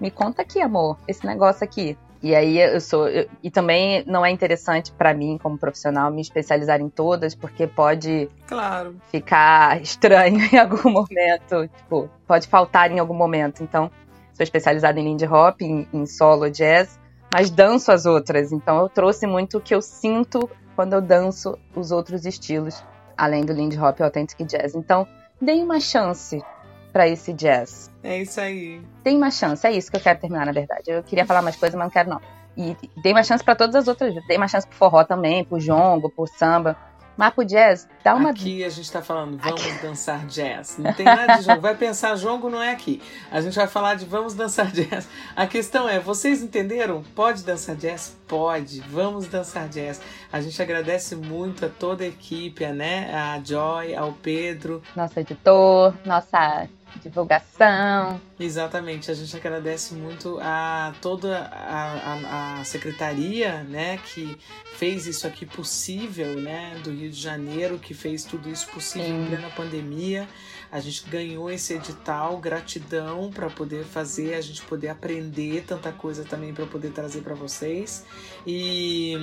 [0.00, 1.98] me conta aqui, amor, esse negócio aqui.
[2.22, 3.08] E aí eu sou.
[3.08, 7.66] Eu, e também não é interessante para mim, como profissional, me especializar em todas, porque
[7.66, 8.96] pode claro.
[9.10, 11.68] ficar estranho em algum momento.
[11.76, 13.62] Tipo, pode faltar em algum momento.
[13.62, 13.90] Então,
[14.34, 16.98] sou especializada em Lindy Hop, em, em solo jazz,
[17.32, 18.52] mas danço as outras.
[18.52, 22.84] Então eu trouxe muito o que eu sinto quando eu danço os outros estilos,
[23.16, 24.74] além do Lindy Hop e Authentic Jazz.
[24.74, 25.06] Então,
[25.40, 26.42] dei uma chance
[26.90, 27.90] para esse jazz.
[28.02, 28.80] É isso aí.
[29.02, 30.84] Dei uma chance, é isso que eu quero terminar, na verdade.
[30.88, 32.20] Eu queria falar mais coisas, mas não quero não.
[32.56, 35.60] E dei uma chance para todas as outras, dei uma chance pro forró também, pro
[35.60, 36.76] jongo, pro samba.
[37.20, 38.30] Mas pro jazz, dá uma.
[38.30, 39.82] Aqui a gente tá falando, vamos aqui.
[39.82, 40.78] dançar jazz.
[40.78, 41.60] Não tem nada de jongo.
[41.60, 43.02] Vai pensar, jongo não é aqui.
[43.30, 45.06] A gente vai falar de vamos dançar jazz.
[45.36, 47.02] A questão é, vocês entenderam?
[47.14, 48.16] Pode dançar jazz?
[48.26, 48.80] Pode.
[48.88, 50.00] Vamos dançar jazz.
[50.32, 53.12] A gente agradece muito a toda a equipe, né?
[53.14, 54.82] A Joy, ao Pedro.
[54.96, 56.66] Nosso editor, nossa
[56.98, 58.20] divulgação.
[58.38, 64.36] Exatamente, a gente agradece muito a toda a, a, a, secretaria, né, que
[64.76, 69.26] fez isso aqui possível, né, do Rio de Janeiro, que fez tudo isso possível Sim.
[69.28, 70.28] plena pandemia.
[70.72, 76.24] A gente ganhou esse edital, gratidão para poder fazer, a gente poder aprender tanta coisa
[76.24, 78.04] também para poder trazer para vocês.
[78.46, 79.14] E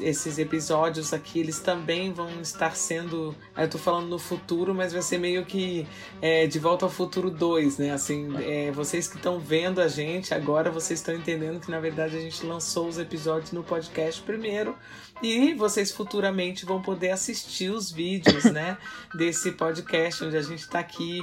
[0.00, 5.02] esses episódios aqui, eles também vão estar sendo, eu tô falando no futuro, mas vai
[5.02, 5.86] ser meio que
[6.20, 7.92] é, de volta ao futuro 2, né?
[7.92, 12.16] Assim, é, vocês que estão vendo a gente agora, vocês estão entendendo que na verdade
[12.16, 14.76] a gente lançou os episódios no podcast primeiro
[15.22, 18.76] e vocês futuramente vão poder assistir os vídeos, né,
[19.14, 21.22] desse podcast onde a gente está aqui,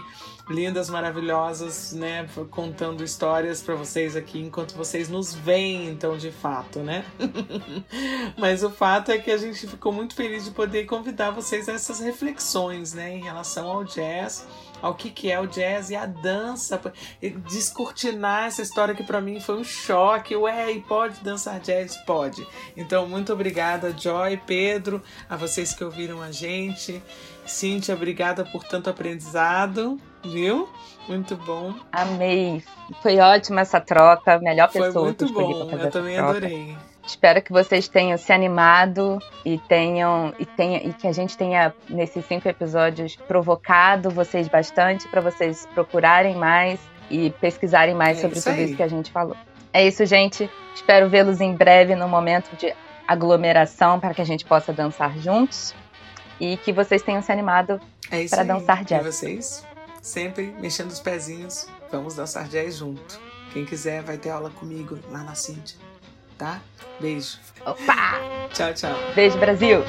[0.49, 6.79] lindas, maravilhosas, né, contando histórias para vocês aqui enquanto vocês nos veem, então, de fato,
[6.79, 7.05] né?
[8.37, 11.73] Mas o fato é que a gente ficou muito feliz de poder convidar vocês a
[11.73, 14.45] essas reflexões, né, em relação ao jazz
[14.83, 16.79] ao que, que é o jazz e a dança,
[17.49, 20.35] descortinar essa história que para mim foi um choque.
[20.35, 21.95] Ué, pode dançar jazz?
[22.05, 22.45] Pode.
[22.75, 27.01] Então, muito obrigada, Joy, Pedro, a vocês que ouviram a gente.
[27.45, 30.67] Cíntia, obrigada por tanto aprendizado, viu?
[31.07, 31.73] Muito bom.
[31.89, 32.61] Amei.
[33.01, 34.37] Foi ótima essa troca.
[34.39, 35.69] Melhor pessoa Foi muito bom.
[35.71, 36.77] Eu também adorei.
[37.05, 41.73] Espero que vocês tenham se animado e tenham e tenha e que a gente tenha
[41.89, 48.39] nesses cinco episódios provocado vocês bastante para vocês procurarem mais e pesquisarem mais é sobre
[48.39, 49.35] tudo isso que a gente falou.
[49.73, 50.49] É isso, gente.
[50.73, 52.73] Espero vê-los em breve no momento de
[53.05, 55.75] aglomeração para que a gente possa dançar juntos
[56.39, 59.01] e que vocês tenham se animado é para dançar jazz.
[59.01, 59.67] E vocês
[60.01, 63.19] sempre mexendo os pezinhos, vamos dançar jazz junto.
[63.51, 65.92] Quem quiser vai ter aula comigo lá na Cintia
[66.43, 66.61] tá?
[66.99, 67.39] Beijo.
[67.65, 68.19] Opa!
[68.53, 68.91] Tchau, tchau.
[69.15, 69.79] Beijo, Brasil.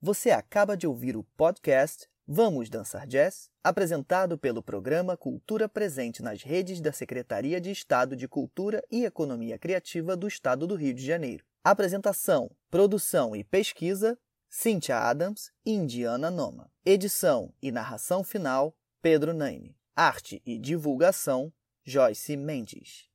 [0.00, 6.42] Você acaba de ouvir o podcast Vamos Dançar Jazz, apresentado pelo programa Cultura Presente nas
[6.42, 11.04] redes da Secretaria de Estado de Cultura e Economia Criativa do Estado do Rio de
[11.04, 11.49] Janeiro.
[11.62, 14.18] Apresentação, produção e pesquisa:
[14.48, 16.72] Cynthia Adams e Indiana Noma.
[16.86, 19.76] Edição e narração final: Pedro Naime.
[19.94, 21.52] Arte e divulgação:
[21.84, 23.06] Joyce Mendes.